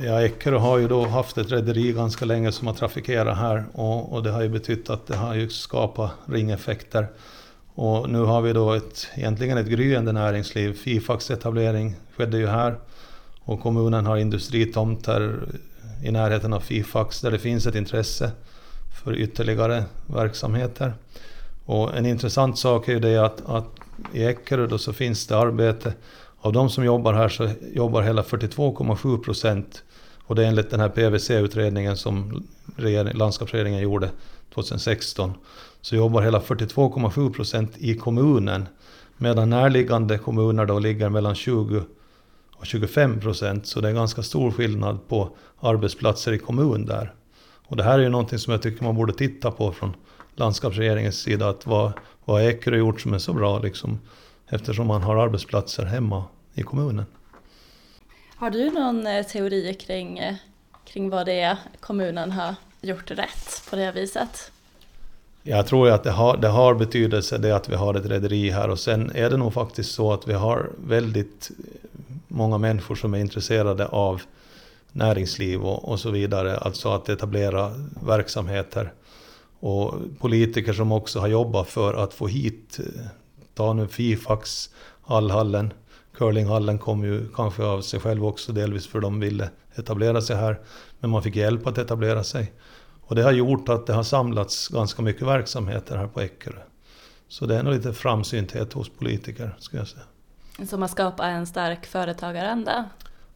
Ja, 0.00 0.22
Eckerö 0.22 0.58
har 0.58 0.78
ju 0.78 0.88
då 0.88 1.06
haft 1.06 1.38
ett 1.38 1.52
rederi 1.52 1.92
ganska 1.92 2.24
länge 2.24 2.52
som 2.52 2.66
har 2.66 2.74
trafikerat 2.74 3.38
här 3.38 3.64
och, 3.72 4.12
och, 4.12 4.22
det 4.22 4.30
har 4.30 4.42
ju 4.42 4.48
betytt 4.48 4.90
att 4.90 5.06
det 5.06 5.16
har 5.16 5.34
ju 5.34 5.48
skapat 5.48 6.10
ringeffekter. 6.26 7.06
Och 7.74 8.10
nu 8.10 8.18
har 8.18 8.40
vi 8.40 8.52
då 8.52 8.72
ett, 8.72 9.08
egentligen 9.14 9.58
ett 9.58 9.66
gryende 9.66 10.12
näringsliv. 10.12 10.72
Fifax 10.72 11.30
etablering 11.30 11.96
skedde 12.16 12.38
ju 12.38 12.46
här 12.46 12.76
och 13.50 13.60
kommunen 13.60 14.06
har 14.06 14.16
industritomter 14.16 15.48
i 16.02 16.10
närheten 16.10 16.52
av 16.52 16.60
Fifax 16.60 17.20
där 17.20 17.30
det 17.30 17.38
finns 17.38 17.66
ett 17.66 17.74
intresse 17.74 18.30
för 19.02 19.16
ytterligare 19.16 19.84
verksamheter. 20.06 20.92
Och 21.64 21.96
en 21.96 22.06
intressant 22.06 22.58
sak 22.58 22.88
är 22.88 22.92
ju 22.92 23.00
det 23.00 23.16
att, 23.16 23.46
att 23.46 23.66
i 24.12 24.24
Eckerö 24.24 24.66
då 24.66 24.78
så 24.78 24.92
finns 24.92 25.26
det 25.26 25.38
arbete. 25.38 25.92
Av 26.40 26.52
de 26.52 26.70
som 26.70 26.84
jobbar 26.84 27.12
här 27.12 27.28
så 27.28 27.50
jobbar 27.74 28.02
hela 28.02 28.22
42,7 28.22 29.22
procent 29.22 29.82
och 30.26 30.34
det 30.34 30.44
är 30.44 30.48
enligt 30.48 30.70
den 30.70 30.80
här 30.80 30.88
PVC-utredningen 30.88 31.96
som 31.96 32.46
regering, 32.76 33.18
landskapsregeringen 33.18 33.80
gjorde 33.80 34.10
2016 34.54 35.32
så 35.80 35.96
jobbar 35.96 36.22
hela 36.22 36.40
42,7 36.40 37.32
procent 37.32 37.72
i 37.78 37.94
kommunen 37.94 38.68
medan 39.16 39.50
närliggande 39.50 40.18
kommuner 40.18 40.66
då 40.66 40.78
ligger 40.78 41.08
mellan 41.08 41.34
20 41.34 41.82
och 42.60 42.66
25 42.66 43.20
procent. 43.20 43.66
Så 43.66 43.80
det 43.80 43.88
är 43.88 43.92
ganska 43.92 44.22
stor 44.22 44.50
skillnad 44.50 45.08
på 45.08 45.30
arbetsplatser 45.60 46.32
i 46.32 46.38
kommun 46.38 46.86
där. 46.86 47.14
Och 47.66 47.76
det 47.76 47.82
här 47.82 47.98
är 47.98 48.02
ju 48.02 48.08
någonting 48.08 48.38
som 48.38 48.52
jag 48.52 48.62
tycker 48.62 48.84
man 48.84 48.96
borde 48.96 49.12
titta 49.12 49.50
på 49.50 49.72
från 49.72 49.96
landskapsregeringens 50.36 51.18
sida. 51.20 51.48
Att 51.48 51.66
vad, 51.66 51.92
vad 52.24 52.42
Ekerö 52.42 52.76
gjort 52.76 53.00
som 53.00 53.14
är 53.14 53.18
så 53.18 53.32
bra 53.32 53.58
liksom, 53.58 54.00
eftersom 54.48 54.86
man 54.86 55.02
har 55.02 55.16
arbetsplatser 55.16 55.84
hemma 55.84 56.24
i 56.54 56.62
kommunen. 56.62 57.04
Har 58.36 58.50
du 58.50 58.70
någon 58.70 59.06
eh, 59.06 59.26
teori 59.26 59.74
kring, 59.74 60.18
eh, 60.18 60.34
kring 60.84 61.10
vad 61.10 61.26
det 61.26 61.40
är 61.40 61.56
kommunen 61.80 62.30
har 62.30 62.54
gjort 62.80 63.10
rätt 63.10 63.62
på 63.70 63.76
det 63.76 63.92
viset? 63.92 64.52
Jag 65.42 65.66
tror 65.66 65.90
att 65.90 66.04
det 66.04 66.10
har, 66.10 66.36
det 66.36 66.48
har 66.48 66.74
betydelse 66.74 67.38
det 67.38 67.56
att 67.56 67.68
vi 67.68 67.74
har 67.74 67.94
ett 67.94 68.06
rederi 68.06 68.50
här 68.50 68.70
och 68.70 68.78
sen 68.78 69.10
är 69.14 69.30
det 69.30 69.36
nog 69.36 69.54
faktiskt 69.54 69.94
så 69.94 70.12
att 70.12 70.28
vi 70.28 70.32
har 70.32 70.70
väldigt 70.76 71.50
många 72.30 72.58
människor 72.58 72.94
som 72.94 73.14
är 73.14 73.18
intresserade 73.18 73.86
av 73.86 74.22
näringsliv 74.92 75.62
och, 75.62 75.88
och 75.88 76.00
så 76.00 76.10
vidare, 76.10 76.58
alltså 76.58 76.88
att 76.88 77.08
etablera 77.08 77.72
verksamheter. 78.06 78.92
Och 79.60 79.94
politiker 80.18 80.72
som 80.72 80.92
också 80.92 81.20
har 81.20 81.28
jobbat 81.28 81.68
för 81.68 81.94
att 81.94 82.14
få 82.14 82.26
hit, 82.26 82.78
ta 83.54 83.72
nu 83.72 83.88
Fifax, 83.88 84.70
Allhallen, 85.04 85.72
curlinghallen 86.16 86.78
kom 86.78 87.04
ju 87.04 87.28
kanske 87.34 87.62
av 87.62 87.80
sig 87.80 88.00
själv 88.00 88.26
också 88.26 88.52
delvis 88.52 88.86
för 88.86 89.00
de 89.00 89.20
ville 89.20 89.50
etablera 89.74 90.20
sig 90.20 90.36
här. 90.36 90.60
Men 91.00 91.10
man 91.10 91.22
fick 91.22 91.36
hjälp 91.36 91.66
att 91.66 91.78
etablera 91.78 92.24
sig. 92.24 92.52
Och 93.00 93.14
det 93.14 93.22
har 93.22 93.32
gjort 93.32 93.68
att 93.68 93.86
det 93.86 93.92
har 93.92 94.02
samlats 94.02 94.68
ganska 94.68 95.02
mycket 95.02 95.22
verksamheter 95.22 95.96
här 95.96 96.06
på 96.06 96.20
Eckerö. 96.20 96.60
Så 97.28 97.46
det 97.46 97.56
är 97.56 97.62
nog 97.62 97.74
lite 97.74 97.92
framsynthet 97.92 98.72
hos 98.72 98.88
politiker, 98.88 99.56
skulle 99.58 99.80
jag 99.80 99.88
säga. 99.88 100.04
Som 100.66 100.80
har 100.80 100.88
skapat 100.88 101.26
en 101.26 101.46
stark 101.46 101.86
företagaranda? 101.86 102.88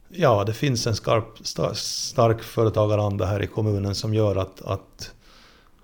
Ja, 0.08 0.44
det 0.44 0.52
finns 0.52 0.86
en 0.86 0.96
skarp, 0.96 1.46
stark 1.76 2.42
företagaranda 2.42 3.26
här 3.26 3.42
i 3.42 3.46
kommunen 3.46 3.94
som 3.94 4.14
gör 4.14 4.36
att, 4.36 4.62
att, 4.62 5.12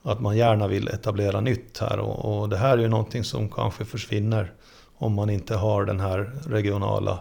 att 0.03 0.21
man 0.21 0.37
gärna 0.37 0.69
vill 0.69 0.89
etablera 0.89 1.41
nytt 1.41 1.79
här. 1.79 1.99
Och, 1.99 2.41
och 2.41 2.49
det 2.49 2.57
här 2.57 2.79
är 2.79 2.83
ju 2.83 2.89
någonting 2.89 3.25
som 3.25 3.49
kanske 3.49 3.85
försvinner 3.85 4.53
om 4.97 5.15
man 5.15 5.31
inte 5.31 5.57
har 5.57 5.85
den 5.85 6.01
här 6.01 6.33
regionala 6.47 7.19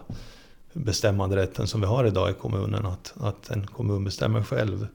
bestämmanderätten 0.72 1.66
som 1.66 1.80
vi 1.80 1.86
har 1.86 2.04
idag 2.04 2.30
i 2.30 2.34
kommunen. 2.34 2.86
Att, 2.86 3.14
att 3.20 3.50
en 3.50 3.66
kommun 3.66 4.04
bestämmer 4.04 4.42
själv 4.42 4.86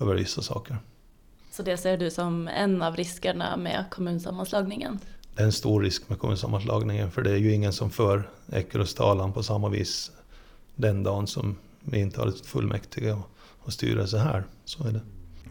över 0.00 0.14
vissa 0.14 0.42
saker. 0.42 0.76
Så 1.50 1.62
det 1.62 1.76
ser 1.76 1.96
du 1.96 2.10
som 2.10 2.48
en 2.48 2.82
av 2.82 2.96
riskerna 2.96 3.56
med 3.56 3.84
kommunsammanslagningen? 3.90 4.98
Det 5.40 5.44
är 5.44 5.46
en 5.46 5.52
stor 5.52 5.80
risk 5.82 6.08
med 6.08 6.18
kommunsammanslagningen 6.18 7.10
för 7.10 7.22
det 7.22 7.30
är 7.30 7.36
ju 7.36 7.52
ingen 7.52 7.72
som 7.72 7.90
för 7.90 8.28
Eckerös 8.52 8.94
talan 8.94 9.32
på 9.32 9.42
samma 9.42 9.68
vis 9.68 10.10
den 10.76 11.02
dagen 11.02 11.26
som 11.26 11.56
vi 11.80 12.00
inte 12.00 12.20
har 12.20 12.28
ett 12.28 12.46
fullmäktige 12.46 13.12
och, 13.12 13.30
och 13.58 13.72
styrelse 13.72 14.18
här. 14.18 14.44
Så 14.64 14.84
är 14.86 14.92
det. 14.92 15.00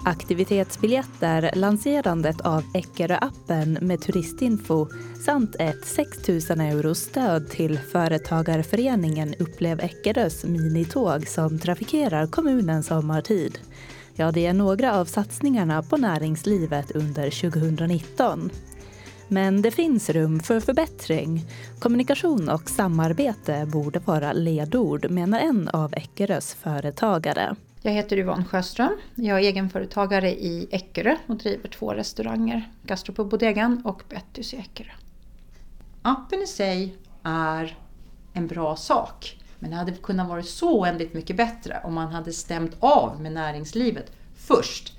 Aktivitetsbiljetter, 0.05 1.51
lanserandet 1.55 2.41
av 2.41 2.63
Eckerö-appen 2.73 3.77
med 3.81 4.01
turistinfo 4.01 4.87
samt 5.25 5.55
ett 5.59 5.85
6 5.85 6.27
000 6.27 6.39
euro 6.59 6.95
stöd 6.95 7.49
till 7.49 7.79
Företagarföreningen 7.79 9.35
Upplev 9.39 9.79
Eckerös 9.79 10.45
minitåg 10.45 11.27
som 11.27 11.59
trafikerar 11.59 12.27
kommunen 12.27 12.83
sommartid. 12.83 13.59
Ja, 14.15 14.31
det 14.31 14.45
är 14.45 14.53
några 14.53 14.99
av 14.99 15.05
satsningarna 15.05 15.83
på 15.83 15.97
näringslivet 15.97 16.91
under 16.91 17.51
2019. 17.51 18.51
Men 19.31 19.61
det 19.61 19.71
finns 19.71 20.09
rum 20.09 20.39
för 20.39 20.59
förbättring. 20.59 21.45
Kommunikation 21.79 22.49
och 22.49 22.69
samarbete 22.69 23.65
borde 23.65 23.99
vara 23.99 24.33
ledord, 24.33 25.09
menar 25.11 25.39
en 25.39 25.69
av 25.69 25.93
Eckerös 25.93 26.53
företagare. 26.53 27.55
Jag 27.81 27.91
heter 27.91 28.17
Yvonne 28.17 28.45
Sjöström. 28.45 28.97
Jag 29.15 29.39
är 29.39 29.43
egenföretagare 29.43 30.31
i 30.31 30.67
Eckerö 30.71 31.15
och 31.27 31.37
driver 31.37 31.69
två 31.69 31.93
restauranger, 31.93 32.69
Gastropub 32.83 33.29
Bodegan 33.29 33.81
och 33.85 34.03
Bettys 34.09 34.53
i 34.53 34.57
Eckerö. 34.57 34.91
Appen 36.01 36.41
i 36.41 36.47
sig 36.47 36.97
är 37.23 37.77
en 38.33 38.47
bra 38.47 38.75
sak, 38.75 39.39
men 39.59 39.69
det 39.69 39.75
hade 39.75 39.91
kunnat 39.91 40.29
vara 40.29 40.43
så 40.43 40.79
oändligt 40.79 41.13
mycket 41.13 41.35
bättre 41.35 41.81
om 41.83 41.93
man 41.93 42.13
hade 42.13 42.33
stämt 42.33 42.75
av 42.79 43.21
med 43.21 43.31
näringslivet 43.31 44.11
först. 44.35 44.97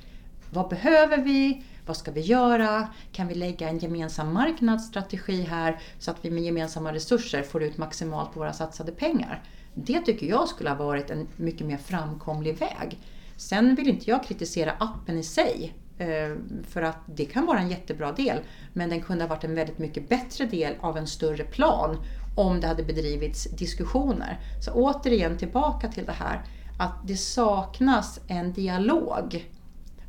Vad 0.51 0.69
behöver 0.69 1.19
vi? 1.19 1.63
Vad 1.87 1.97
ska 1.97 2.11
vi 2.11 2.21
göra? 2.21 2.89
Kan 3.13 3.29
vi 3.29 3.35
lägga 3.35 3.69
en 3.69 3.79
gemensam 3.79 4.35
marknadsstrategi 4.35 5.43
här 5.43 5.81
så 5.99 6.11
att 6.11 6.25
vi 6.25 6.31
med 6.31 6.43
gemensamma 6.43 6.93
resurser 6.93 7.43
får 7.43 7.63
ut 7.63 7.79
maximalt 7.79 8.33
på 8.33 8.41
våra 8.41 8.53
satsade 8.53 8.93
pengar? 8.93 9.43
Det 9.75 10.01
tycker 10.01 10.27
jag 10.27 10.49
skulle 10.49 10.71
ha 10.71 10.77
varit 10.77 11.11
en 11.11 11.29
mycket 11.37 11.67
mer 11.67 11.77
framkomlig 11.77 12.59
väg. 12.59 12.99
Sen 13.37 13.75
vill 13.75 13.89
inte 13.89 14.11
jag 14.11 14.25
kritisera 14.25 14.73
appen 14.79 15.19
i 15.19 15.23
sig, 15.23 15.75
eh, 15.99 16.37
för 16.69 16.83
att 16.83 16.99
det 17.07 17.25
kan 17.25 17.47
vara 17.47 17.59
en 17.59 17.69
jättebra 17.69 18.13
del, 18.13 18.39
men 18.73 18.89
den 18.89 19.03
kunde 19.03 19.25
ha 19.25 19.29
varit 19.29 19.45
en 19.45 19.55
väldigt 19.55 19.79
mycket 19.79 20.09
bättre 20.09 20.47
del 20.47 20.75
av 20.81 20.97
en 20.97 21.07
större 21.07 21.45
plan 21.45 21.97
om 22.37 22.61
det 22.61 22.67
hade 22.67 22.83
bedrivits 22.83 23.45
diskussioner. 23.45 24.41
Så 24.65 24.73
återigen 24.73 25.39
tillbaka 25.39 25.89
till 25.89 26.05
det 26.05 26.13
här 26.13 26.43
att 26.79 26.95
det 27.05 27.17
saknas 27.17 28.21
en 28.27 28.53
dialog 28.53 29.51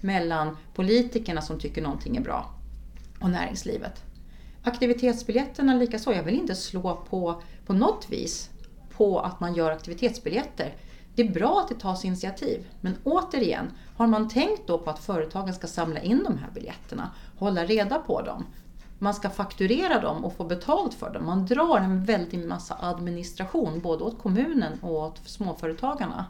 mellan 0.03 0.57
politikerna 0.73 1.41
som 1.41 1.59
tycker 1.59 1.81
någonting 1.81 2.17
är 2.17 2.21
bra 2.21 2.49
och 3.19 3.29
näringslivet. 3.29 4.03
Aktivitetsbiljetterna 4.63 5.73
likaså. 5.73 6.13
Jag 6.13 6.23
vill 6.23 6.35
inte 6.35 6.55
slå 6.55 6.95
på, 7.09 7.41
på 7.65 7.73
något 7.73 8.07
vis 8.09 8.49
på 8.97 9.19
att 9.19 9.39
man 9.39 9.53
gör 9.53 9.71
aktivitetsbiljetter. 9.71 10.75
Det 11.15 11.21
är 11.21 11.31
bra 11.31 11.59
att 11.59 11.69
det 11.69 11.79
tas 11.79 12.05
initiativ, 12.05 12.67
men 12.81 12.97
återigen, 13.03 13.71
har 13.97 14.07
man 14.07 14.29
tänkt 14.29 14.67
då 14.67 14.77
på 14.77 14.89
att 14.89 14.99
företagen 14.99 15.53
ska 15.53 15.67
samla 15.67 15.99
in 15.99 16.23
de 16.23 16.37
här 16.37 16.49
biljetterna, 16.53 17.11
hålla 17.37 17.65
reda 17.65 17.99
på 17.99 18.21
dem, 18.21 18.45
man 19.01 19.13
ska 19.13 19.29
fakturera 19.29 20.01
dem 20.01 20.25
och 20.25 20.35
få 20.35 20.43
betalt 20.43 20.93
för 20.93 21.13
dem. 21.13 21.25
Man 21.25 21.45
drar 21.45 21.77
en 21.77 22.03
väldig 22.03 22.47
massa 22.47 22.77
administration 22.79 23.79
både 23.79 24.03
åt 24.03 24.19
kommunen 24.19 24.79
och 24.81 24.91
åt 24.91 25.21
småföretagarna. 25.25 26.25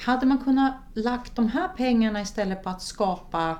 Hade 0.00 0.26
man 0.26 0.38
kunnat 0.38 0.74
lagt 0.94 1.36
de 1.36 1.48
här 1.48 1.68
pengarna 1.68 2.20
istället 2.20 2.62
på 2.62 2.70
att 2.70 2.82
skapa 2.82 3.58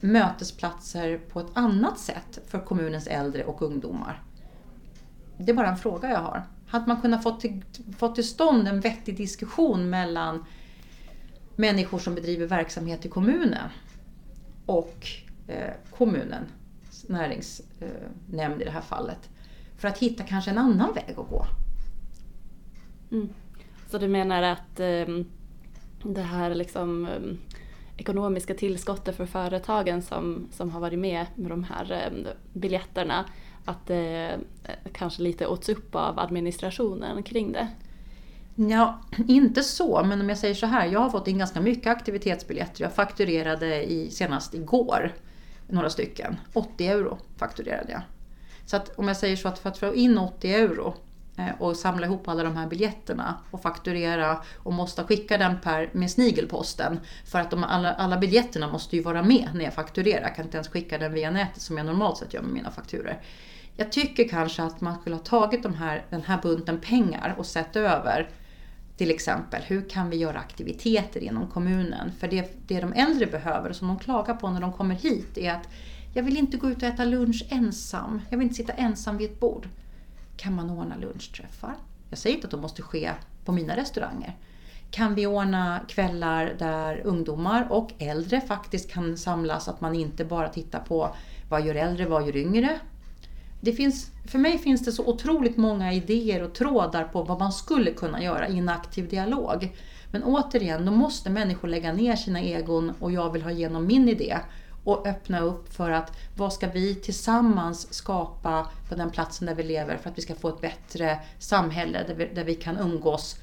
mötesplatser 0.00 1.18
på 1.18 1.40
ett 1.40 1.50
annat 1.52 1.98
sätt 1.98 2.38
för 2.46 2.60
kommunens 2.60 3.06
äldre 3.06 3.44
och 3.44 3.62
ungdomar? 3.62 4.22
Det 5.38 5.52
är 5.52 5.56
bara 5.56 5.68
en 5.68 5.76
fråga 5.76 6.10
jag 6.10 6.18
har. 6.18 6.42
Hade 6.66 6.86
man 6.86 7.00
kunnat 7.00 7.22
få 7.22 7.30
till, 7.30 7.64
få 7.98 8.08
till 8.08 8.28
stånd 8.28 8.68
en 8.68 8.80
vettig 8.80 9.16
diskussion 9.16 9.90
mellan 9.90 10.44
människor 11.56 11.98
som 11.98 12.14
bedriver 12.14 12.46
verksamhet 12.46 13.06
i 13.06 13.08
kommunen 13.08 13.68
och 14.66 15.06
eh, 15.46 15.72
kommunen, 15.98 16.44
näringsnämnd 17.08 18.62
i 18.62 18.64
det 18.64 18.70
här 18.70 18.80
fallet, 18.80 19.30
för 19.78 19.88
att 19.88 19.98
hitta 19.98 20.24
kanske 20.24 20.50
en 20.50 20.58
annan 20.58 20.94
väg 20.94 21.10
att 21.10 21.28
gå. 21.28 21.46
Mm. 23.10 23.28
Så 23.90 23.98
du 23.98 24.08
menar 24.08 24.42
att 24.42 24.80
eh, 24.80 25.06
det 26.14 26.22
här 26.22 26.54
liksom 26.54 27.06
ehm, 27.06 27.38
ekonomiska 27.96 28.54
tillskottet 28.54 29.16
för 29.16 29.26
företagen 29.26 30.02
som, 30.02 30.48
som 30.52 30.70
har 30.70 30.80
varit 30.80 30.98
med 30.98 31.26
med 31.34 31.50
de 31.50 31.64
här 31.64 31.92
ehm, 31.92 32.26
biljetterna, 32.52 33.24
att 33.64 33.86
det 33.86 34.38
kanske 34.92 35.22
lite 35.22 35.46
åts 35.46 35.68
upp 35.68 35.94
av 35.94 36.18
administrationen 36.18 37.22
kring 37.22 37.52
det? 37.52 37.68
Ja, 38.54 39.00
inte 39.28 39.62
så, 39.62 40.04
men 40.04 40.20
om 40.20 40.28
jag 40.28 40.38
säger 40.38 40.54
så 40.54 40.66
här. 40.66 40.86
Jag 40.86 41.00
har 41.00 41.10
fått 41.10 41.28
in 41.28 41.38
ganska 41.38 41.60
mycket 41.60 41.86
aktivitetsbiljetter. 41.86 42.82
Jag 42.82 42.92
fakturerade 42.92 43.92
i, 43.92 44.10
senast 44.10 44.54
igår 44.54 45.14
några 45.66 45.90
stycken. 45.90 46.36
80 46.52 46.86
euro 46.86 47.18
fakturerade 47.36 47.92
jag. 47.92 48.02
Så 48.66 48.76
att 48.76 48.98
om 48.98 49.08
jag 49.08 49.16
säger 49.16 49.36
så 49.36 49.48
att 49.48 49.58
för 49.58 49.68
att 49.68 49.78
få 49.78 49.94
in 49.94 50.18
80 50.18 50.54
euro 50.54 50.94
Eh, 51.36 51.50
och 51.58 51.76
samla 51.76 52.06
ihop 52.06 52.28
alla 52.28 52.42
de 52.42 52.56
här 52.56 52.66
biljetterna 52.66 53.34
och 53.50 53.62
fakturera 53.62 54.42
och 54.56 54.72
måste 54.72 55.02
skicka 55.04 55.38
den 55.38 55.60
per, 55.60 55.90
med 55.92 56.10
snigelposten. 56.10 57.00
För 57.24 57.38
att 57.38 57.50
de, 57.50 57.64
alla, 57.64 57.94
alla 57.94 58.18
biljetterna 58.18 58.68
måste 58.68 58.96
ju 58.96 59.02
vara 59.02 59.22
med 59.22 59.48
när 59.54 59.64
jag 59.64 59.74
fakturerar. 59.74 60.22
Jag 60.22 60.36
kan 60.36 60.44
inte 60.44 60.56
ens 60.56 60.68
skicka 60.68 60.98
den 60.98 61.12
via 61.12 61.30
nätet 61.30 61.62
som 61.62 61.76
jag 61.76 61.86
normalt 61.86 62.18
sett 62.18 62.34
gör 62.34 62.42
med 62.42 62.52
mina 62.52 62.70
fakturer. 62.70 63.20
Jag 63.76 63.92
tycker 63.92 64.28
kanske 64.28 64.62
att 64.62 64.80
man 64.80 65.00
skulle 65.00 65.16
ha 65.16 65.22
tagit 65.22 65.62
de 65.62 65.74
här, 65.74 66.04
den 66.10 66.22
här 66.22 66.38
bunten 66.42 66.80
pengar 66.80 67.34
och 67.38 67.46
sett 67.46 67.76
över 67.76 68.30
till 68.96 69.10
exempel, 69.10 69.62
hur 69.62 69.88
kan 69.88 70.10
vi 70.10 70.16
göra 70.16 70.38
aktiviteter 70.38 71.20
inom 71.20 71.46
kommunen? 71.46 72.12
För 72.18 72.28
det, 72.28 72.68
det 72.68 72.80
de 72.80 72.92
äldre 72.92 73.26
behöver, 73.26 73.72
som 73.72 73.88
de 73.88 73.98
klagar 73.98 74.34
på 74.34 74.50
när 74.50 74.60
de 74.60 74.72
kommer 74.72 74.94
hit, 74.94 75.38
är 75.38 75.52
att 75.52 75.68
jag 76.14 76.22
vill 76.22 76.36
inte 76.36 76.56
gå 76.56 76.70
ut 76.70 76.76
och 76.76 76.88
äta 76.88 77.04
lunch 77.04 77.46
ensam. 77.48 78.22
Jag 78.30 78.38
vill 78.38 78.44
inte 78.44 78.54
sitta 78.54 78.72
ensam 78.72 79.16
vid 79.16 79.30
ett 79.30 79.40
bord. 79.40 79.68
Kan 80.36 80.54
man 80.54 80.70
ordna 80.70 80.96
lunchträffar? 80.96 81.74
Jag 82.10 82.18
säger 82.18 82.36
inte 82.36 82.46
att 82.46 82.50
de 82.50 82.60
måste 82.60 82.82
ske 82.82 83.12
på 83.44 83.52
mina 83.52 83.76
restauranger. 83.76 84.36
Kan 84.90 85.14
vi 85.14 85.26
ordna 85.26 85.80
kvällar 85.88 86.54
där 86.58 87.00
ungdomar 87.04 87.66
och 87.70 87.90
äldre 87.98 88.40
faktiskt 88.40 88.90
kan 88.90 89.16
samlas, 89.16 89.68
att 89.68 89.80
man 89.80 89.94
inte 89.94 90.24
bara 90.24 90.48
tittar 90.48 90.80
på 90.80 91.14
vad 91.48 91.66
gör 91.66 91.74
äldre, 91.74 92.06
vad 92.06 92.26
gör 92.26 92.36
yngre? 92.36 92.80
Det 93.60 93.72
finns, 93.72 94.10
för 94.26 94.38
mig 94.38 94.58
finns 94.58 94.84
det 94.84 94.92
så 94.92 95.06
otroligt 95.06 95.56
många 95.56 95.92
idéer 95.92 96.42
och 96.42 96.54
trådar 96.54 97.04
på 97.04 97.22
vad 97.22 97.38
man 97.38 97.52
skulle 97.52 97.90
kunna 97.90 98.22
göra 98.22 98.48
i 98.48 98.58
en 98.58 98.68
aktiv 98.68 99.08
dialog. 99.08 99.76
Men 100.10 100.22
återigen, 100.22 100.84
då 100.86 100.92
måste 100.92 101.30
människor 101.30 101.68
lägga 101.68 101.92
ner 101.92 102.16
sina 102.16 102.40
egon 102.42 102.92
och 103.00 103.12
jag 103.12 103.32
vill 103.32 103.42
ha 103.42 103.50
igenom 103.50 103.86
min 103.86 104.08
idé 104.08 104.36
och 104.86 105.06
öppna 105.06 105.40
upp 105.40 105.74
för 105.74 105.90
att 105.90 106.12
vad 106.36 106.52
ska 106.52 106.68
vi 106.68 106.94
tillsammans 106.94 107.94
skapa 107.94 108.68
på 108.88 108.94
den 108.94 109.10
platsen 109.10 109.46
där 109.46 109.54
vi 109.54 109.62
lever 109.62 109.96
för 109.96 110.10
att 110.10 110.18
vi 110.18 110.22
ska 110.22 110.34
få 110.34 110.48
ett 110.48 110.60
bättre 110.60 111.18
samhälle 111.38 112.04
där 112.06 112.14
vi, 112.14 112.26
där 112.34 112.44
vi 112.44 112.54
kan 112.54 112.78
umgås 112.78 113.36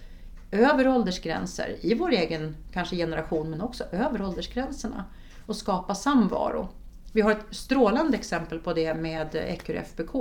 över 0.51 0.87
åldersgränser, 0.87 1.75
i 1.81 1.93
vår 1.93 2.11
egen 2.11 2.55
kanske 2.73 2.95
generation 2.95 3.49
men 3.49 3.61
också 3.61 3.83
över 3.91 4.21
åldersgränserna 4.21 5.05
och 5.45 5.55
skapa 5.55 5.95
samvaro. 5.95 6.67
Vi 7.11 7.21
har 7.21 7.31
ett 7.31 7.45
strålande 7.51 8.17
exempel 8.17 8.59
på 8.59 8.73
det 8.73 8.93
med 8.93 9.35
Eckerö 9.35 9.79
FBK 9.79 10.15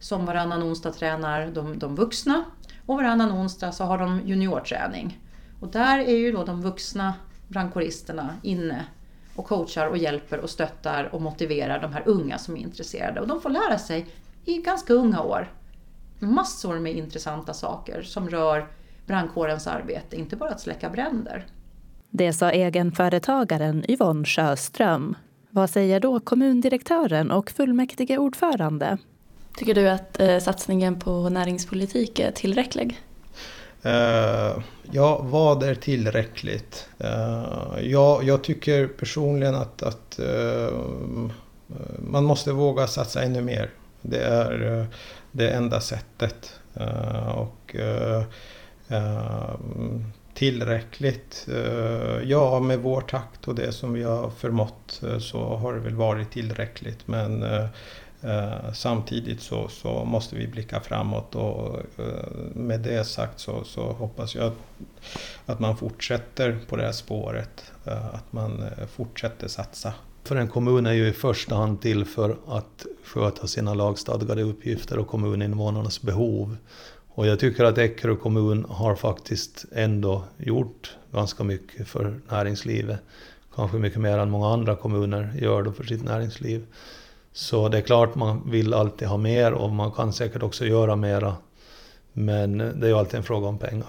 som 0.00 0.26
varannan 0.26 0.62
onsdag 0.62 0.92
tränar 0.92 1.46
de, 1.46 1.78
de 1.78 1.96
vuxna 1.96 2.44
och 2.86 2.96
varannan 2.96 3.32
onsdag 3.32 3.72
så 3.72 3.84
har 3.84 3.98
de 3.98 4.20
juniorträning. 4.24 5.20
Och 5.60 5.68
där 5.68 5.98
är 5.98 6.16
ju 6.16 6.32
då 6.32 6.44
de 6.44 6.62
vuxna 6.62 7.14
brandkåristerna 7.48 8.34
inne 8.42 8.84
och 9.36 9.44
coachar 9.44 9.86
och 9.86 9.96
hjälper 9.96 10.38
och 10.38 10.50
stöttar 10.50 11.08
och 11.12 11.22
motiverar 11.22 11.82
de 11.82 11.92
här 11.92 12.02
unga 12.06 12.38
som 12.38 12.56
är 12.56 12.60
intresserade. 12.60 13.20
Och 13.20 13.28
de 13.28 13.40
får 13.40 13.50
lära 13.50 13.78
sig 13.78 14.06
i 14.44 14.58
ganska 14.58 14.92
unga 14.92 15.22
år 15.22 15.48
massor 16.18 16.78
med 16.78 16.96
intressanta 16.96 17.54
saker 17.54 18.02
som 18.02 18.30
rör 18.30 18.66
brandkårens 19.06 19.66
arbete, 19.66 20.16
inte 20.16 20.36
bara 20.36 20.50
att 20.50 20.60
släcka 20.60 20.90
bränder. 20.90 21.46
Det 22.10 22.32
sa 22.32 22.50
egenföretagaren 22.50 23.84
Yvonne 23.88 24.24
Sjöström. 24.24 25.16
Vad 25.50 25.70
säger 25.70 26.00
då 26.00 26.20
kommundirektören 26.20 27.30
och 27.30 27.50
fullmäktige 27.50 28.18
ordförande? 28.18 28.98
Tycker 29.56 29.74
du 29.74 29.88
att 29.88 30.20
eh, 30.20 30.38
satsningen 30.38 30.98
på 30.98 31.28
näringspolitik 31.28 32.18
är 32.18 32.30
tillräcklig? 32.30 33.00
Uh, 33.86 34.62
ja, 34.90 35.20
vad 35.22 35.62
är 35.62 35.74
tillräckligt? 35.74 36.88
Uh, 37.04 37.78
ja, 37.80 38.22
jag 38.22 38.44
tycker 38.44 38.86
personligen 38.86 39.54
att, 39.54 39.82
att 39.82 40.20
uh, 40.22 41.28
man 41.98 42.24
måste 42.24 42.52
våga 42.52 42.86
satsa 42.86 43.22
ännu 43.22 43.42
mer. 43.42 43.70
Det 44.02 44.22
är 44.22 44.86
det 45.32 45.50
enda 45.50 45.80
sättet. 45.80 46.60
och 47.34 47.76
tillräckligt? 50.34 51.48
ja, 52.22 52.60
med 52.60 52.78
vår 52.78 53.00
takt 53.00 53.48
och 53.48 53.54
det 53.54 53.72
som 53.72 53.92
vi 53.92 54.02
har 54.02 54.30
förmått 54.30 55.02
så 55.20 55.56
har 55.56 55.74
det 55.74 55.80
väl 55.80 55.94
varit 55.94 56.30
tillräckligt. 56.30 57.08
Men 57.08 57.44
Eh, 58.24 58.72
samtidigt 58.72 59.40
så, 59.40 59.68
så, 59.68 60.04
måste 60.04 60.36
vi 60.36 60.46
blicka 60.46 60.80
framåt 60.80 61.34
och 61.34 61.78
eh, 61.98 62.04
med 62.54 62.80
det 62.80 63.04
sagt 63.04 63.40
så, 63.40 63.64
så 63.64 63.92
hoppas 63.92 64.34
jag 64.34 64.46
att, 64.46 64.58
att, 65.46 65.60
man 65.60 65.76
fortsätter 65.76 66.58
på 66.68 66.76
det 66.76 66.82
här 66.82 66.92
spåret. 66.92 67.72
Eh, 67.84 68.14
att 68.14 68.32
man 68.32 68.64
fortsätter 68.96 69.48
satsa. 69.48 69.92
För 70.22 70.36
en 70.36 70.48
kommun 70.48 70.86
är 70.86 70.92
ju 70.92 71.08
i 71.08 71.12
första 71.12 71.54
hand 71.54 71.80
till 71.80 72.04
för 72.04 72.36
att 72.48 72.86
sköta 73.04 73.46
sina 73.46 73.74
lagstadgade 73.74 74.42
uppgifter 74.42 74.98
och 74.98 75.08
kommuninvånarnas 75.08 76.02
behov. 76.02 76.56
Och 77.08 77.26
jag 77.26 77.40
tycker 77.40 77.64
att 77.64 77.78
Eckerö 77.78 78.16
kommun 78.16 78.66
har 78.68 78.96
faktiskt 78.96 79.64
ändå 79.72 80.24
gjort 80.38 80.96
ganska 81.12 81.44
mycket 81.44 81.88
för 81.88 82.20
näringslivet. 82.30 83.00
Kanske 83.54 83.76
mycket 83.76 84.00
mer 84.00 84.18
än 84.18 84.30
många 84.30 84.48
andra 84.48 84.76
kommuner 84.76 85.34
gör 85.40 85.62
då 85.62 85.72
för 85.72 85.84
sitt 85.84 86.04
näringsliv. 86.04 86.66
Så 87.36 87.68
det 87.68 87.78
är 87.78 87.82
klart 87.82 88.14
man 88.14 88.50
vill 88.50 88.74
alltid 88.74 89.08
ha 89.08 89.16
mer 89.16 89.52
och 89.52 89.70
man 89.70 89.92
kan 89.92 90.12
säkert 90.12 90.42
också 90.42 90.66
göra 90.66 90.96
mera. 90.96 91.36
Men 92.12 92.58
det 92.58 92.86
är 92.86 92.88
ju 92.88 92.94
alltid 92.94 93.14
en 93.14 93.22
fråga 93.22 93.48
om 93.48 93.58
pengar. 93.58 93.88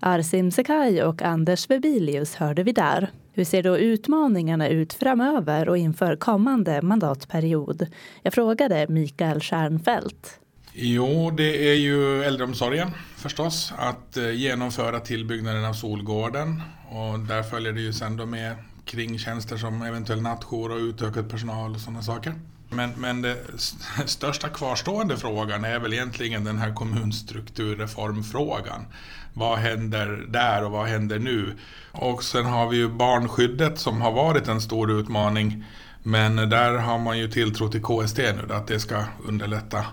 Arsim 0.00 0.50
Sekaj 0.50 1.02
och 1.02 1.22
Anders 1.22 1.70
Vebilius 1.70 2.34
hörde 2.34 2.62
vi 2.62 2.72
där. 2.72 3.10
Hur 3.32 3.44
ser 3.44 3.62
då 3.62 3.78
utmaningarna 3.78 4.68
ut 4.68 4.92
framöver 4.92 5.68
och 5.68 5.78
inför 5.78 6.16
kommande 6.16 6.82
mandatperiod? 6.82 7.86
Jag 8.22 8.32
frågade 8.32 8.86
Mikael 8.88 9.40
Stjernfeldt. 9.40 10.38
Jo, 10.72 11.30
det 11.30 11.70
är 11.70 11.74
ju 11.74 12.24
äldreomsorgen 12.24 12.90
förstås. 13.16 13.72
Att 13.78 14.16
eh, 14.16 14.30
genomföra 14.30 15.00
tillbyggnaden 15.00 15.64
av 15.64 15.72
Solgården. 15.72 16.62
Och 16.90 17.18
där 17.18 17.42
följer 17.42 17.72
det 17.72 17.80
ju 17.80 17.92
sen 17.92 18.16
då 18.16 18.26
med 18.26 18.56
kringtjänster 18.84 19.56
som 19.56 19.82
eventuell 19.82 20.22
nattjour 20.22 20.70
och 20.70 20.78
utökad 20.78 21.30
personal 21.30 21.74
och 21.74 21.80
sådana 21.80 22.02
saker. 22.02 22.34
Men, 22.72 22.90
men 22.96 23.22
den 23.22 23.36
största 24.06 24.48
kvarstående 24.48 25.16
frågan 25.16 25.64
är 25.64 25.78
väl 25.78 25.92
egentligen 25.92 26.44
den 26.44 26.58
här 26.58 26.74
kommunstrukturreformfrågan. 26.74 28.86
Vad 29.34 29.58
händer 29.58 30.24
där 30.28 30.64
och 30.64 30.70
vad 30.70 30.86
händer 30.86 31.18
nu? 31.18 31.56
Och 31.92 32.24
sen 32.24 32.46
har 32.46 32.68
vi 32.68 32.76
ju 32.76 32.88
barnskyddet 32.88 33.78
som 33.78 34.00
har 34.00 34.12
varit 34.12 34.48
en 34.48 34.60
stor 34.60 34.90
utmaning. 34.90 35.64
Men 36.02 36.36
där 36.36 36.72
har 36.72 36.98
man 36.98 37.18
ju 37.18 37.28
tilltro 37.28 37.68
till 37.68 37.82
KST 37.82 38.18
nu, 38.18 38.48
att 38.50 38.66
det 38.66 38.80
ska 38.80 39.04
underlätta 39.26 39.84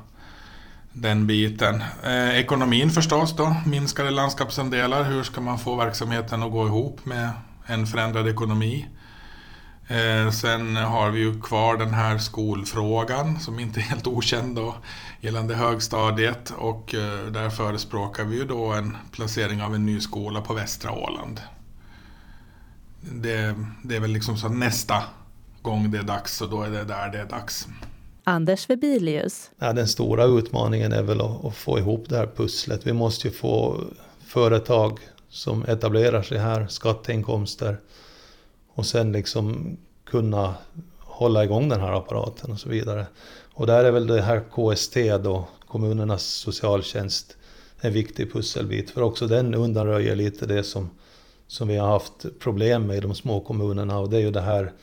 den 0.93 1.27
biten. 1.27 1.83
Eh, 2.03 2.39
ekonomin 2.39 2.89
förstås 2.89 3.35
då, 3.35 3.55
minskade 3.65 4.11
landskapsandelar. 4.11 5.03
Hur 5.03 5.23
ska 5.23 5.41
man 5.41 5.59
få 5.59 5.75
verksamheten 5.75 6.43
att 6.43 6.51
gå 6.51 6.67
ihop 6.67 7.05
med 7.05 7.29
en 7.65 7.87
förändrad 7.87 8.27
ekonomi? 8.27 8.87
Eh, 9.89 10.31
sen 10.31 10.75
har 10.75 11.11
vi 11.11 11.19
ju 11.19 11.41
kvar 11.41 11.77
den 11.77 11.93
här 11.93 12.17
skolfrågan 12.17 13.39
som 13.39 13.59
inte 13.59 13.79
är 13.79 13.81
helt 13.81 14.07
okänd 14.07 14.55
då, 14.55 14.75
gällande 15.21 15.55
högstadiet 15.55 16.53
och 16.57 16.95
eh, 16.95 17.25
där 17.25 17.49
förespråkar 17.49 18.23
vi 18.23 18.35
ju 18.35 18.45
då 18.45 18.65
en 18.65 18.97
placering 19.11 19.61
av 19.61 19.75
en 19.75 19.85
ny 19.85 19.99
skola 19.99 20.41
på 20.41 20.53
västra 20.53 20.91
Åland. 20.91 21.41
Det, 23.01 23.55
det 23.83 23.95
är 23.95 23.99
väl 23.99 24.11
liksom 24.11 24.37
så 24.37 24.49
nästa 24.49 25.03
gång 25.61 25.91
det 25.91 25.97
är 25.97 26.03
dags 26.03 26.41
och 26.41 26.49
då 26.49 26.61
är 26.61 26.69
det 26.69 26.83
där 26.83 27.11
det 27.11 27.19
är 27.19 27.25
dags. 27.25 27.67
Anders 28.23 28.69
Vebilius. 28.69 29.51
Ja, 29.59 29.73
den 29.73 29.87
stora 29.87 30.23
utmaningen 30.23 30.93
är 30.93 31.03
väl 31.03 31.21
att, 31.21 31.45
att 31.45 31.55
få 31.55 31.79
ihop 31.79 32.09
det 32.09 32.17
här 32.17 32.29
pusslet. 32.35 32.87
Vi 32.87 32.93
måste 32.93 33.27
ju 33.27 33.33
få 33.33 33.83
företag 34.27 34.99
som 35.29 35.63
etablerar 35.63 36.21
sig 36.21 36.37
här, 36.37 36.67
skatteinkomster 36.67 37.77
och 38.79 38.85
sen 38.85 39.11
liksom 39.11 39.77
kunna 40.05 40.55
hålla 40.99 41.43
igång 41.43 41.69
den 41.69 41.81
här 41.81 41.91
apparaten 41.91 42.51
och 42.51 42.59
så 42.59 42.69
vidare. 42.69 43.05
Och 43.53 43.67
där 43.67 43.83
är 43.83 43.91
väl 43.91 44.07
det 44.07 44.21
här 44.21 44.39
KST 44.39 44.95
då, 45.23 45.47
kommunernas 45.67 46.23
socialtjänst, 46.23 47.37
en 47.81 47.93
viktig 47.93 48.33
pusselbit. 48.33 48.89
För 48.89 49.01
också 49.01 49.27
den 49.27 49.55
undanröjer 49.55 50.15
lite 50.15 50.45
det 50.45 50.63
som, 50.63 50.89
som 51.47 51.67
vi 51.67 51.77
har 51.77 51.87
haft 51.87 52.39
problem 52.39 52.87
med 52.87 52.97
i 52.97 52.99
de 52.99 53.15
små 53.15 53.39
kommunerna. 53.39 53.99
Och 53.99 54.09
det 54.09 54.17
är 54.17 54.21
ju 54.21 54.31
det 54.31 54.41
här 54.41 54.73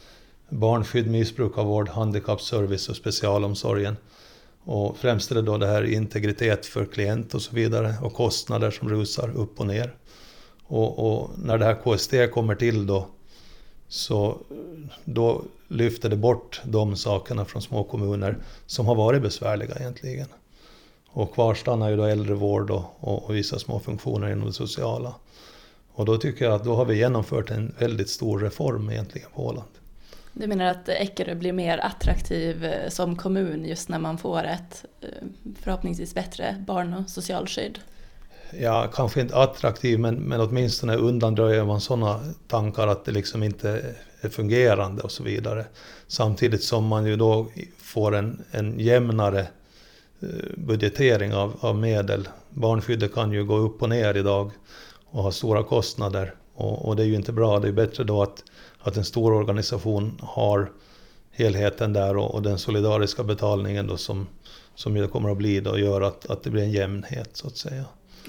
barnskydd, 0.48 1.10
missbrukarvård, 1.10 1.88
handikappservice 1.88 2.88
och 2.88 2.96
specialomsorgen. 2.96 3.96
Och 4.64 4.96
främst 4.96 5.30
är 5.30 5.34
det 5.34 5.42
då 5.42 5.58
det 5.58 5.66
här 5.66 5.82
integritet 5.82 6.66
för 6.66 6.84
klient 6.84 7.34
och 7.34 7.42
så 7.42 7.54
vidare 7.54 7.94
och 8.02 8.14
kostnader 8.14 8.70
som 8.70 8.88
rusar 8.88 9.36
upp 9.36 9.60
och 9.60 9.66
ner. 9.66 9.94
Och, 10.66 11.12
och 11.12 11.30
när 11.38 11.58
det 11.58 11.64
här 11.64 11.96
KST 11.96 12.14
kommer 12.34 12.54
till 12.54 12.86
då 12.86 13.06
så 13.88 14.38
då 15.04 15.42
lyfter 15.68 16.08
det 16.08 16.16
bort 16.16 16.60
de 16.64 16.96
sakerna 16.96 17.44
från 17.44 17.62
små 17.62 17.84
kommuner 17.84 18.36
som 18.66 18.86
har 18.86 18.94
varit 18.94 19.22
besvärliga 19.22 19.74
egentligen. 19.74 20.28
Och 21.08 21.34
kvar 21.34 21.54
stannar 21.54 21.90
ju 21.90 21.96
då 21.96 22.04
äldrevård 22.04 22.70
och, 22.70 22.84
och, 23.00 23.24
och 23.24 23.36
vissa 23.36 23.58
små 23.58 23.80
funktioner 23.80 24.32
inom 24.32 24.46
det 24.46 24.52
sociala. 24.52 25.14
Och 25.92 26.04
då 26.04 26.18
tycker 26.18 26.44
jag 26.44 26.54
att 26.54 26.64
då 26.64 26.74
har 26.74 26.84
vi 26.84 26.98
genomfört 26.98 27.50
en 27.50 27.74
väldigt 27.78 28.10
stor 28.10 28.38
reform 28.38 28.90
egentligen 28.90 29.28
på 29.34 29.46
Åland. 29.46 29.68
Du 30.32 30.46
menar 30.46 30.64
att 30.64 30.88
Eckerö 30.88 31.34
blir 31.34 31.52
mer 31.52 31.78
attraktiv 31.78 32.64
eh, 32.64 32.88
som 32.88 33.16
kommun 33.16 33.64
just 33.64 33.88
när 33.88 33.98
man 33.98 34.18
får 34.18 34.44
ett 34.44 34.84
eh, 35.00 35.08
förhoppningsvis 35.60 36.14
bättre 36.14 36.64
barn 36.66 36.94
och 36.94 37.10
socialskydd? 37.10 37.78
Ja, 38.50 38.90
kanske 38.94 39.20
inte 39.20 39.36
attraktiv 39.36 39.98
men, 39.98 40.14
men 40.14 40.40
åtminstone 40.40 40.96
undanröjer 40.96 41.64
man 41.64 41.80
sådana 41.80 42.20
tankar 42.48 42.86
att 42.86 43.04
det 43.04 43.12
liksom 43.12 43.42
inte 43.42 43.94
är 44.20 44.28
fungerande 44.28 45.02
och 45.02 45.12
så 45.12 45.22
vidare. 45.22 45.64
Samtidigt 46.06 46.62
som 46.62 46.86
man 46.86 47.06
ju 47.06 47.16
då 47.16 47.46
får 47.78 48.14
en, 48.14 48.44
en 48.50 48.80
jämnare 48.80 49.40
eh, 50.20 50.28
budgetering 50.56 51.34
av, 51.34 51.56
av 51.60 51.76
medel. 51.76 52.28
Barnskyddet 52.50 53.14
kan 53.14 53.32
ju 53.32 53.44
gå 53.44 53.56
upp 53.56 53.82
och 53.82 53.88
ner 53.88 54.16
idag 54.16 54.50
och 55.06 55.22
ha 55.22 55.32
stora 55.32 55.62
kostnader 55.62 56.34
och, 56.54 56.88
och 56.88 56.96
det 56.96 57.02
är 57.02 57.06
ju 57.06 57.14
inte 57.14 57.32
bra. 57.32 57.58
Det 57.58 57.68
är 57.68 57.72
bättre 57.72 58.04
då 58.04 58.22
att 58.22 58.42
att 58.86 58.96
en 58.96 59.04
stor 59.04 59.32
organisation 59.32 60.18
har 60.22 60.72
helheten 61.30 61.92
där 61.92 62.16
och, 62.16 62.34
och 62.34 62.42
den 62.42 62.58
solidariska 62.58 63.24
betalningen 63.24 63.86
då 63.86 63.96
som, 63.96 64.26
som 64.74 64.94
det 64.94 65.08
kommer 65.08 65.30
att 65.30 65.36
bli 65.36 65.60
då 65.60 65.78
gör 65.78 66.00
att, 66.00 66.30
att 66.30 66.42
det 66.42 66.50
blir 66.50 66.62
en 66.62 66.70
jämnhet 66.70 67.30
så 67.32 67.46
att 67.46 67.56
säga. 67.56 67.84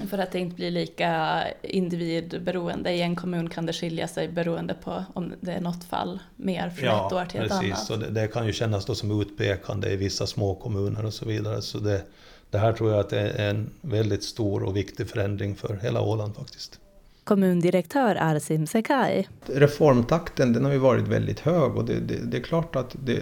För 0.10 0.18
att 0.18 0.32
det 0.32 0.40
inte 0.40 0.56
blir 0.56 0.72
lika 0.72 1.44
individberoende. 1.62 2.92
I 2.92 3.02
en 3.02 3.16
kommun 3.16 3.50
kan 3.50 3.66
det 3.66 3.74
skilja 3.74 4.08
sig 4.08 4.28
beroende 4.28 4.74
på 4.74 5.04
om 5.14 5.34
det 5.42 5.52
är 5.52 5.62
något 5.62 5.84
fall 5.84 6.20
mer 6.36 6.70
från 6.70 6.86
ja, 6.86 7.08
ett 7.08 7.14
år 7.14 7.26
till 7.26 7.40
precis. 7.40 7.58
ett 7.58 7.66
annat. 7.66 7.80
Så 7.80 7.96
det, 7.96 8.10
det 8.10 8.28
kan 8.28 8.46
ju 8.46 8.54
kännas 8.54 8.86
då 8.86 8.96
som 8.96 9.22
utpekande 9.22 9.90
i 9.90 9.96
vissa 9.96 10.28
små 10.28 10.56
kommuner 10.56 11.06
och 11.06 11.14
så 11.14 11.26
vidare. 11.26 11.62
Så 11.62 11.78
det, 11.78 12.04
det 12.50 12.58
här 12.58 12.74
tror 12.74 12.92
jag 12.92 13.00
att 13.00 13.10
det 13.10 13.20
är 13.20 13.50
en 13.50 13.70
väldigt 13.82 14.24
stor 14.24 14.64
och 14.64 14.76
viktig 14.76 15.10
förändring 15.10 15.56
för 15.56 15.80
hela 15.82 16.02
Åland 16.02 16.36
faktiskt 16.36 16.80
kommundirektör 17.28 18.18
Arsim 18.20 18.68
Sekai. 18.68 19.28
Reformtakten 19.46 20.54
den 20.54 20.66
har 20.66 20.72
ju 20.72 20.78
varit 20.78 21.08
väldigt 21.08 21.40
hög 21.40 21.76
och 21.76 21.86
det, 21.86 22.00
det, 22.00 22.16
det 22.26 22.38
är 22.38 22.42
klart 22.42 22.76
att 22.76 22.96
det, 23.06 23.20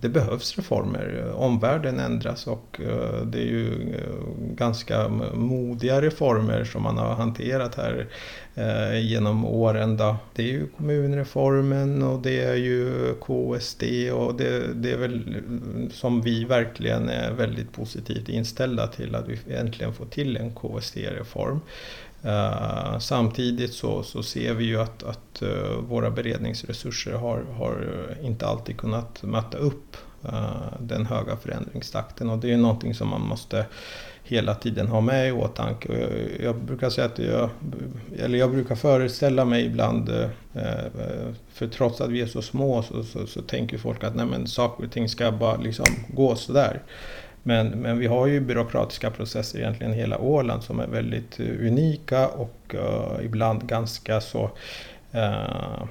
det, 0.00 0.08
behövs 0.08 0.56
reformer. 0.56 1.32
Omvärlden 1.36 2.00
ändras 2.00 2.46
och 2.46 2.80
eh, 2.80 3.26
det 3.26 3.38
är 3.38 3.46
ju 3.46 3.94
eh, 3.94 4.54
ganska 4.54 5.08
modiga 5.34 6.02
reformer 6.02 6.64
som 6.64 6.82
man 6.82 6.98
har 6.98 7.14
hanterat 7.14 7.74
här 7.74 8.06
eh, 8.54 9.00
genom 9.00 9.44
åren. 9.44 9.96
Då. 9.96 10.16
Det 10.34 10.42
är 10.42 10.52
ju 10.52 10.66
kommunreformen 10.76 12.02
och 12.02 12.22
det 12.22 12.40
är 12.40 12.56
ju 12.56 13.14
KSD 13.20 13.82
och 14.12 14.34
det, 14.34 14.74
det 14.74 14.92
är 14.92 14.96
väl 14.96 15.42
som 15.92 16.22
vi 16.22 16.44
verkligen 16.44 17.08
är 17.08 17.32
väldigt 17.32 17.72
positivt 17.72 18.28
inställda 18.28 18.86
till 18.86 19.14
att 19.14 19.28
vi 19.28 19.54
äntligen 19.54 19.94
får 19.94 20.06
till 20.06 20.36
en 20.36 20.54
KSD-reform. 20.54 21.60
Uh, 22.26 22.98
samtidigt 22.98 23.74
så, 23.74 24.02
så 24.02 24.22
ser 24.22 24.54
vi 24.54 24.64
ju 24.64 24.80
att, 24.80 25.02
att 25.02 25.42
uh, 25.42 25.78
våra 25.88 26.10
beredningsresurser 26.10 27.12
har, 27.12 27.42
har 27.58 27.98
inte 28.22 28.46
alltid 28.46 28.76
kunnat 28.76 29.22
möta 29.22 29.58
upp 29.58 29.96
uh, 30.24 30.80
den 30.80 31.06
höga 31.06 31.36
förändringstakten 31.36 32.30
och 32.30 32.38
det 32.38 32.52
är 32.52 32.56
någonting 32.56 32.94
som 32.94 33.08
man 33.08 33.20
måste 33.20 33.66
hela 34.22 34.54
tiden 34.54 34.88
ha 34.88 35.00
med 35.00 35.28
i 35.28 35.32
åtanke. 35.32 35.92
Jag, 36.00 36.46
jag 36.46 36.56
brukar 36.56 36.90
säga 36.90 37.06
att 37.06 37.18
jag, 37.18 37.50
eller 38.18 38.38
jag 38.38 38.50
brukar 38.50 38.74
föreställa 38.74 39.44
mig 39.44 39.66
ibland, 39.66 40.10
för 41.52 41.68
trots 41.68 42.00
att 42.00 42.10
vi 42.10 42.20
är 42.20 42.26
så 42.26 42.42
små 42.42 42.82
så, 42.82 43.04
så, 43.04 43.26
så 43.26 43.42
tänker 43.42 43.78
folk 43.78 44.04
att 44.04 44.14
nej, 44.14 44.26
men 44.26 44.46
saker 44.46 44.84
och 44.84 44.92
ting 44.92 45.08
ska 45.08 45.32
bara 45.32 45.56
liksom 45.56 45.86
gå 46.08 46.36
sådär. 46.36 46.82
Men, 47.46 47.68
men 47.68 47.98
vi 47.98 48.06
har 48.06 48.26
ju 48.26 48.40
byråkratiska 48.40 49.10
processer 49.10 49.58
egentligen 49.58 49.92
i 49.92 49.96
hela 49.96 50.18
Åland 50.18 50.62
som 50.62 50.80
är 50.80 50.86
väldigt 50.86 51.40
uh, 51.40 51.66
unika 51.66 52.28
och 52.28 52.74
uh, 52.74 53.24
ibland 53.24 53.66
ganska 53.66 54.20
så 54.20 54.50
uh, 55.14 55.84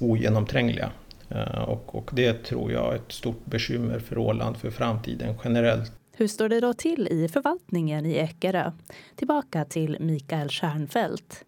ogenomträngliga. 0.00 0.90
Uh, 1.32 1.62
och, 1.62 1.94
och 1.94 2.10
det 2.12 2.32
tror 2.44 2.72
jag 2.72 2.92
är 2.92 2.96
ett 2.96 3.12
stort 3.12 3.44
bekymmer 3.44 3.98
för 3.98 4.18
Åland 4.18 4.56
för 4.56 4.70
framtiden 4.70 5.34
generellt. 5.44 5.92
Hur 6.16 6.28
står 6.28 6.48
det 6.48 6.60
då 6.60 6.72
till 6.72 7.08
i 7.10 7.28
förvaltningen 7.28 8.06
i 8.06 8.16
Eckerö? 8.16 8.72
Tillbaka 9.16 9.64
till 9.64 9.96
Mikael 10.00 10.48
Stjernfeldt. 10.48 11.44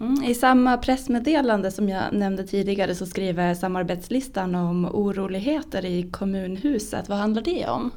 Mm, 0.00 0.24
I 0.24 0.34
samma 0.34 0.76
pressmeddelande 0.76 1.70
som 1.70 1.88
jag 1.88 2.12
nämnde 2.12 2.46
tidigare 2.46 2.94
så 2.94 3.06
skriver 3.06 3.54
samarbetslistan 3.54 4.54
om 4.54 4.84
oroligheter 4.84 5.84
i 5.84 6.02
kommunhuset. 6.10 7.08
Vad 7.08 7.18
handlar 7.18 7.42
det 7.42 7.66
om? 7.66 7.90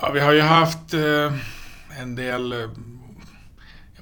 Ja, 0.00 0.10
vi 0.10 0.20
har 0.20 0.32
ju 0.32 0.40
haft 0.40 0.94
eh, 0.94 1.32
en 2.00 2.14
del 2.14 2.52
eh, 2.52 2.68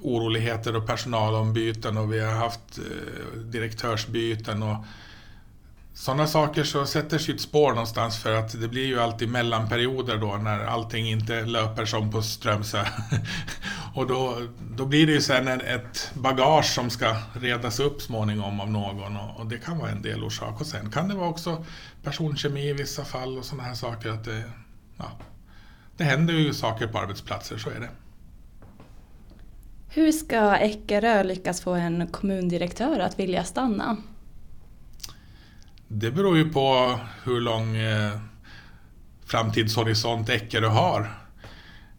oroligheter 0.01 0.77
och 0.77 0.87
personalombyten 0.87 1.97
och 1.97 2.13
vi 2.13 2.21
har 2.21 2.33
haft 2.33 2.79
eh, 2.79 3.39
direktörsbyten 3.39 4.63
och 4.63 4.85
sådana 5.95 6.27
saker 6.27 6.65
så 6.65 6.87
sätter 6.87 7.19
sitt 7.19 7.41
spår 7.41 7.71
någonstans 7.71 8.19
för 8.19 8.33
att 8.33 8.61
det 8.61 8.69
blir 8.69 8.87
ju 8.87 9.01
alltid 9.01 9.29
mellanperioder 9.29 10.17
då 10.17 10.37
när 10.37 10.65
allting 10.65 11.09
inte 11.09 11.45
löper 11.45 11.85
som 11.85 12.11
på 12.11 12.23
Strömsö. 12.23 12.85
och 13.95 14.07
då, 14.07 14.43
då 14.77 14.87
blir 14.87 15.07
det 15.07 15.13
ju 15.13 15.21
sen 15.21 15.49
ett 15.49 16.11
bagage 16.15 16.75
som 16.75 16.91
ska 16.91 17.17
redas 17.33 17.81
upp 17.81 18.03
småningom 18.03 18.61
av 18.61 18.71
någon 18.71 19.17
och, 19.17 19.41
och, 19.41 19.47
det 19.47 19.59
kan 19.59 19.79
vara 19.79 19.91
en 19.91 20.03
del 20.03 20.25
orsak. 20.25 20.61
Och 20.61 20.67
sen 20.67 20.91
kan 20.91 21.09
det 21.09 21.15
vara 21.15 21.29
också 21.29 21.65
personkemi 22.03 22.69
i 22.69 22.73
vissa 22.73 23.05
fall 23.05 23.39
och 23.39 23.45
sådana 23.45 23.69
här 23.69 23.75
saker. 23.75 24.11
att 24.11 24.25
det, 24.25 24.43
ja, 24.97 25.11
det 25.97 26.05
händer 26.05 26.35
ju 26.35 26.55
saker 26.55 26.87
på 26.87 26.99
arbetsplatser, 26.99 27.59
så 27.59 27.71
är 27.71 27.81
det. 27.81 27.89
Hur 29.89 30.13
ska 30.13 30.57
Eckerö 30.57 31.23
lyckas 31.23 31.61
få 31.61 31.75
en 31.75 32.07
kommundirektör 32.07 32.99
att 32.99 33.19
vilja 33.19 33.45
stanna? 33.45 33.97
Det 35.89 36.11
beror 36.11 36.37
ju 36.37 36.53
på 36.53 36.99
hur 37.25 37.41
lång 37.41 37.77
eh, 37.77 38.13
framtidshorisont 39.27 40.29
Eckerö 40.29 40.67
har. 40.67 41.11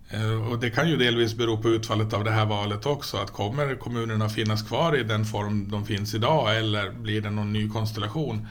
Eh, 0.10 0.52
och 0.52 0.60
det 0.60 0.70
kan 0.70 0.90
ju 0.90 0.98
delvis 0.98 1.36
bero 1.36 1.58
på 1.58 1.70
utfallet 1.70 2.14
av 2.14 2.24
det 2.24 2.32
här 2.32 2.46
valet 2.46 2.86
också. 2.86 3.18
Att 3.18 3.32
kommer 3.32 3.76
kommunerna 3.76 4.30
finnas 4.30 4.62
kvar 4.62 4.98
i 4.98 5.04
den 5.04 5.26
form 5.26 5.70
de 5.70 5.86
finns 5.86 6.16
idag 6.16 6.58
eller 6.58 6.92
blir 6.92 7.22
det 7.22 7.30
någon 7.30 7.54
ny 7.54 7.70
konstellation? 7.70 8.48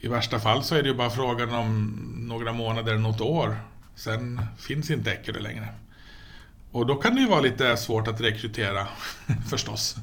I 0.00 0.08
värsta 0.08 0.38
fall 0.38 0.62
så 0.62 0.74
är 0.74 0.82
det 0.82 0.88
ju 0.88 0.94
bara 0.94 1.10
frågan 1.10 1.54
om 1.54 1.98
några 2.16 2.52
månader, 2.52 2.98
något 2.98 3.20
år 3.20 3.56
Sen 4.00 4.40
finns 4.58 4.90
inte 4.90 5.10
Eckerö 5.10 5.40
längre. 5.40 5.68
Och 6.72 6.86
då 6.86 6.94
kan 6.94 7.14
det 7.14 7.20
ju 7.20 7.26
vara 7.26 7.40
lite 7.40 7.76
svårt 7.76 8.08
att 8.08 8.20
rekrytera 8.20 8.86
förstås. 9.50 9.96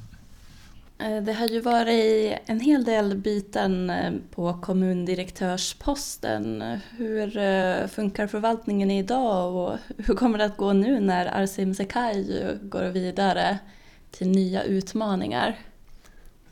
Eh, 1.00 1.24
det 1.24 1.34
har 1.34 1.48
ju 1.48 1.62
varit 1.62 2.38
en 2.46 2.60
hel 2.60 2.84
del 2.84 3.18
byten 3.18 3.90
eh, 3.90 4.14
på 4.36 4.54
kommundirektörsposten. 4.54 6.80
Hur 6.98 7.38
eh, 7.38 7.88
funkar 7.88 8.28
förvaltningen 8.28 8.92
idag 8.92 9.56
och 9.56 9.78
hur 9.98 10.14
kommer 10.14 10.38
det 10.38 10.46
att 10.46 10.58
gå 10.58 10.74
nu 10.74 11.00
när 11.00 11.42
Arsim 11.42 11.74
Sekai 11.74 12.58
går 12.62 12.84
vidare 12.84 13.58
till 14.12 14.28
nya 14.28 14.64
utmaningar? 14.64 15.56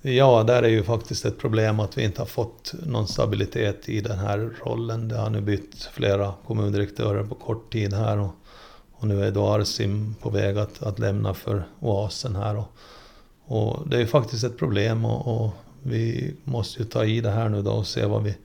Ja, 0.07 0.43
där 0.43 0.63
är 0.63 0.69
ju 0.69 0.83
faktiskt 0.83 1.25
ett 1.25 1.37
problem 1.37 1.79
att 1.79 1.97
vi 1.97 2.03
inte 2.03 2.21
har 2.21 2.25
fått 2.25 2.73
någon 2.85 3.07
stabilitet 3.07 3.89
i 3.89 4.01
den 4.01 4.19
här 4.19 4.49
rollen. 4.65 5.07
Det 5.07 5.17
har 5.17 5.29
nu 5.29 5.41
bytt 5.41 5.89
flera 5.93 6.33
kommundirektörer 6.47 7.23
på 7.23 7.35
kort 7.35 7.73
tid 7.73 7.93
här 7.93 8.17
och, 8.17 8.31
och 8.91 9.07
nu 9.07 9.23
är 9.23 9.31
då 9.31 9.47
Arsim 9.47 10.15
på 10.21 10.29
väg 10.29 10.57
att, 10.57 10.83
att 10.83 10.99
lämna 10.99 11.33
för 11.33 11.67
Oasen 11.79 12.35
här. 12.35 12.57
Och, 12.57 12.67
och 13.45 13.89
det 13.89 13.95
är 13.95 13.99
ju 13.99 14.07
faktiskt 14.07 14.43
ett 14.43 14.57
problem 14.57 15.05
och, 15.05 15.45
och, 15.45 15.53
vi 15.83 16.33
måste 16.43 16.79
ju 16.79 16.85
ta 16.85 17.05
i 17.05 17.21
det 17.21 17.31
här 17.31 17.49
nu 17.49 17.61
då 17.61 17.71
och 17.71 17.87
se 17.87 18.05
vad 18.05 18.23
vi 18.23 18.35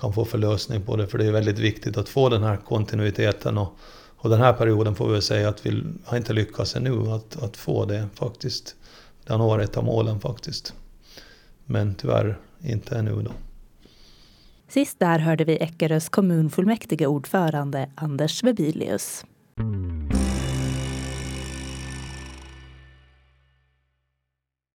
kan 0.00 0.12
få 0.12 0.24
för 0.24 0.38
lösning 0.38 0.82
på 0.82 0.96
det. 0.96 1.06
För 1.06 1.18
det 1.18 1.26
är 1.26 1.32
väldigt 1.32 1.58
viktigt 1.58 1.96
att 1.96 2.08
få 2.08 2.28
den 2.28 2.42
här 2.42 2.56
kontinuiteten 2.56 3.58
och, 3.58 3.76
och 4.16 4.30
den 4.30 4.40
här 4.40 4.52
perioden 4.52 4.94
får 4.94 5.06
vi 5.06 5.12
väl 5.12 5.22
säga 5.22 5.48
att 5.48 5.66
vi 5.66 5.82
har 6.04 6.16
inte 6.16 6.32
lyckats 6.32 6.76
ännu 6.76 7.10
att, 7.10 7.42
att 7.42 7.56
få 7.56 7.84
det 7.84 8.08
faktiskt. 8.14 8.74
Det 9.24 9.32
har 9.32 9.38
nog 9.38 9.48
varit 9.48 9.70
ett 9.70 9.76
av 9.76 9.84
målen 9.84 10.20
faktiskt. 10.20 10.74
Men 11.66 11.94
tyvärr 11.94 12.38
inte 12.62 12.98
ännu 12.98 13.22
då. 13.22 13.32
Sist 14.68 14.98
där 14.98 15.18
hörde 15.18 15.44
vi 15.44 15.56
Eckerös 15.56 16.08
kommunfullmäktige 16.08 17.06
ordförande 17.06 17.90
Anders 17.94 18.42
Webilius. 18.42 19.24